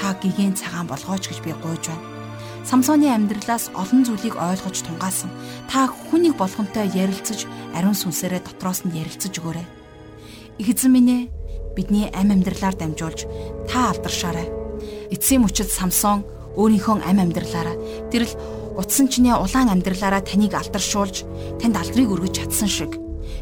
[0.00, 2.20] та гигэн цагаан болгооч гэж би гуйж байна.
[2.64, 5.30] Самсоны амьдралаас олон зүйлийг ойлгож тунгаасан.
[5.70, 9.79] Та хүнийг болгонтой ярилцаж, ариун сүнсээрээ дотроос нь ярилцаж өгөөрэй.
[10.60, 11.22] Эзэн минь ээ,
[11.72, 13.24] бидний ам амьдралаар дамжуулж
[13.64, 14.44] та алдаршаарай.
[15.08, 16.20] Эцсийн мөчөд Самсон
[16.52, 17.80] өөрийнхөө ам амьдралаараа
[18.12, 18.28] тэрл
[18.76, 21.24] утсан чиний улаан амьдралаараа таныг алдаршуулж
[21.64, 22.92] танд алдрыг өргөж чадсан шиг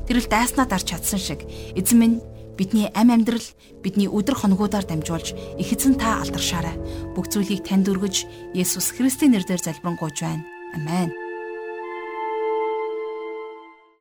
[0.07, 1.43] тэрл дайснаа дарж чадсан шиг
[1.75, 2.16] эзэн минь
[2.55, 3.43] бидний ам амьдрал
[3.83, 6.79] бидний өдр хоногудаар дамжуулж их эзэн та алдаршаарай.
[7.19, 10.47] Бүх зүйлийг танд өргөж Есүс Христийн нэрээр залбирanгуйж байна.
[10.79, 11.28] Амен.